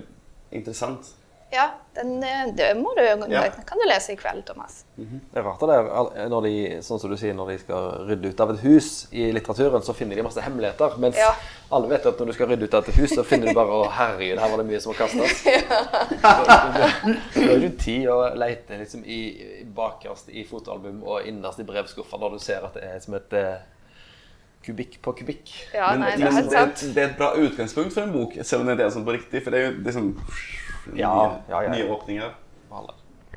[0.59, 1.15] interessant.
[1.51, 3.01] Ja, den, eh, det må du,
[3.33, 3.43] Ja.
[3.67, 4.85] kan du lese i kveld, Thomas.
[4.97, 6.53] Det er rart det er, når de,
[6.85, 9.95] sånn som du sier, når de skal rydde ut av et hus i litteraturen, så
[9.97, 10.99] finner de masse hemmeligheter.
[11.01, 11.31] Mens Ja.
[11.73, 13.73] alle vet at når du skal rydde ut av et hus, så finner du bare
[13.79, 15.45] å herregud, her var det mye som må kastes.
[17.35, 22.19] Du, har ikke tid å lete liksom, i, bakerst i fotoalbum og innerst i brevskuffa
[22.21, 23.59] når du ser at det er som et eh,
[24.67, 25.53] kubikk på kubikk.
[25.73, 28.13] Ja, men nei, det er men helt det, det er et bra utgangspunkt for en
[28.13, 29.45] bok, selv om det ikke er sånn på riktig.
[29.45, 30.11] For det er jo liksom
[30.97, 31.69] Ja, ja, ja.
[31.75, 32.35] nye åpninger.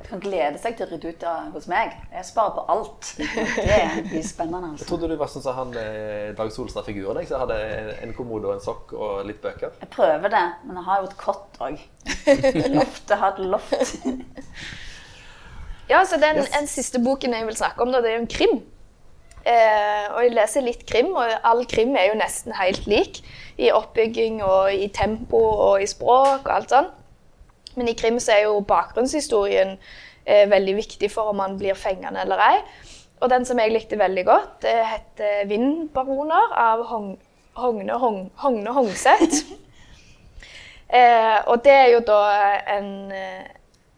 [0.02, 1.92] Kan glede seg til å rydde ut av, hos meg.
[2.10, 3.10] Jeg sparer på alt.
[3.18, 4.72] Det blir spennende.
[4.72, 4.86] Jeg altså.
[4.88, 7.20] trodde du var sånn som han eh, Dag Solstad-figuren.
[7.22, 9.70] jeg, som hadde en- en kommode og en sokk og litt bøker.
[9.80, 11.78] Jeg prøver det, men jeg har jo et kott òg.
[12.74, 13.94] Loftet har et loft.
[15.90, 18.30] Ja, så den en siste boken jeg vil snakke om, da, det er jo en
[18.32, 18.56] krim.
[19.42, 23.20] Eh, og jeg leser litt krim, og all krim er jo nesten helt lik.
[23.60, 26.90] I oppbygging og i tempo og i språk og alt sånn.
[27.76, 29.76] Men i krim så er jo bakgrunnshistorien
[30.24, 32.56] eh, veldig viktig for om man blir fengende eller ei.
[33.22, 37.18] Og den som jeg likte veldig godt, det heter 'Vindbaroner' av Hong,
[37.54, 39.44] Hogne, Hong, Hogne Hongseth.
[40.92, 42.16] Eh, og det er jo da
[42.68, 43.46] en, eh,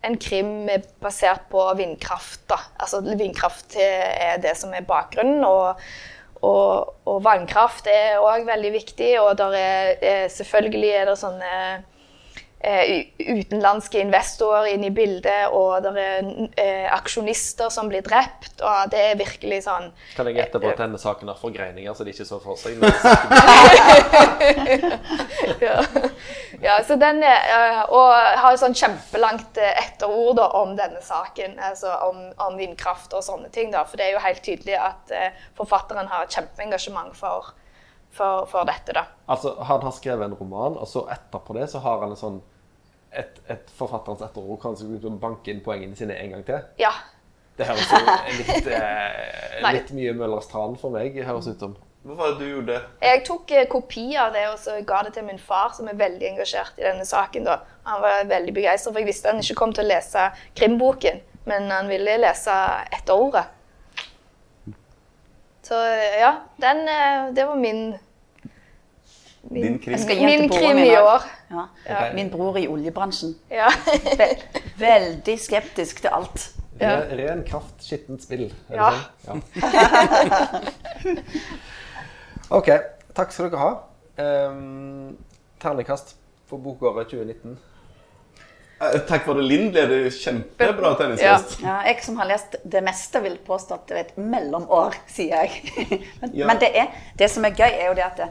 [0.06, 0.68] en krim
[1.02, 2.44] basert på vindkraft.
[2.46, 2.54] da.
[2.78, 5.42] Altså Vindkraft er det som er bakgrunnen.
[5.44, 5.74] og
[6.44, 9.10] og, og vannkraft er òg veldig viktig.
[9.22, 11.82] Og er, selvfølgelig er det sånne eh,
[12.64, 16.28] utenlandske investorer inn i bildet, og det er
[16.60, 18.60] eh, aksjonister som blir drept.
[18.64, 22.06] Og det er virkelig sånn Kan jeg gjette på at denne saken har forgreininger, så
[22.06, 22.78] de ikke så for seg?
[25.66, 25.76] ja.
[26.62, 31.02] ja, så den er, eh, Og har et sånn kjempelangt eh, etterord da, om denne
[31.04, 33.72] saken, altså om, om vindkraft og sånne ting.
[33.74, 37.52] da, For det er jo helt tydelig at eh, forfatteren har et kjempeengasjement for,
[38.14, 38.96] for, for dette.
[38.96, 39.06] da.
[39.28, 42.42] Altså, Han har skrevet en roman, og så etterpå det så har han en sånn
[43.20, 46.62] et, et forfatterens etterord kan han banke inn poengene sine en gang til.
[46.82, 46.92] Ja.
[47.54, 48.00] Det høres jo
[48.40, 51.76] litt, eh, litt mye Møllers tran for meg, høres ut som.
[52.04, 52.80] Hvorfor var det du gjorde det?
[53.06, 55.96] Jeg tok eh, kopi av det og så ga det til min far, som er
[55.96, 57.46] veldig engasjert i denne saken.
[57.46, 57.60] da.
[57.88, 60.26] Han var veldig begeistra, for jeg visste han ikke kom til å lese
[60.58, 62.56] krimboken, men han ville lese
[62.92, 63.46] etterordet.
[65.64, 67.94] Så eh, ja, den, eh, det var min,
[69.50, 70.00] Din krim?
[70.24, 71.26] Min krim i år.
[71.50, 71.66] Ja.
[72.14, 73.34] Min bror i oljebransjen.
[73.50, 73.68] Ja.
[74.78, 76.48] Veldig skeptisk til alt.
[76.80, 76.96] Ja.
[77.10, 78.48] Ren, kraft, skittent spill.
[78.70, 79.42] Er det sånn?
[79.62, 80.62] ja.
[82.58, 82.70] OK.
[83.14, 83.70] Takk skal dere ha.
[84.18, 85.14] Um,
[85.62, 86.16] terningkast
[86.50, 87.54] for bokåret 2019.
[88.92, 89.70] Eh, Takk for det, Linn.
[89.74, 91.56] Ble det kjempebra tenniskast.
[91.64, 95.44] Ja, jeg som har lest det meste, vil påstå at det er et mellomår, sier
[95.44, 95.74] jeg.
[96.20, 96.46] Men, Ja.
[96.50, 98.28] men det, er, det som er gøy, er jo det at det,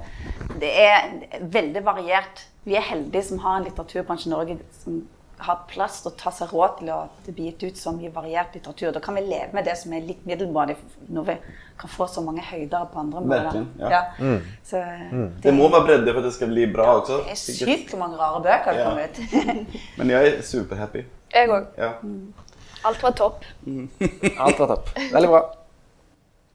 [0.62, 2.45] det er veldig variert.
[2.68, 5.01] Vi er heldige som har en litteraturbransje i Norge som
[5.48, 7.34] har plass til å ta seg råd til å det
[7.64, 8.91] ut så mye variert litteratur.
[8.96, 10.76] Da kan vi leve med det som er litt middelmådig,
[11.14, 11.36] når vi
[11.80, 13.66] kan få så mange høyder på andre måter.
[13.80, 13.89] Ja.
[13.96, 14.38] ja.
[14.68, 14.84] Så
[15.44, 17.24] Det må være bredde for at det skal bli bra også.
[17.26, 18.89] det er sykt hvor mange rare bøker det Ja.
[18.89, 19.76] kommer ut.
[19.98, 21.04] Men jeg er superhappy.
[21.34, 21.68] Jeg òg.
[21.78, 21.91] Ja.
[22.86, 23.46] Alt var topp.
[24.38, 24.89] Alt var topp.
[25.14, 25.44] Veldig bra.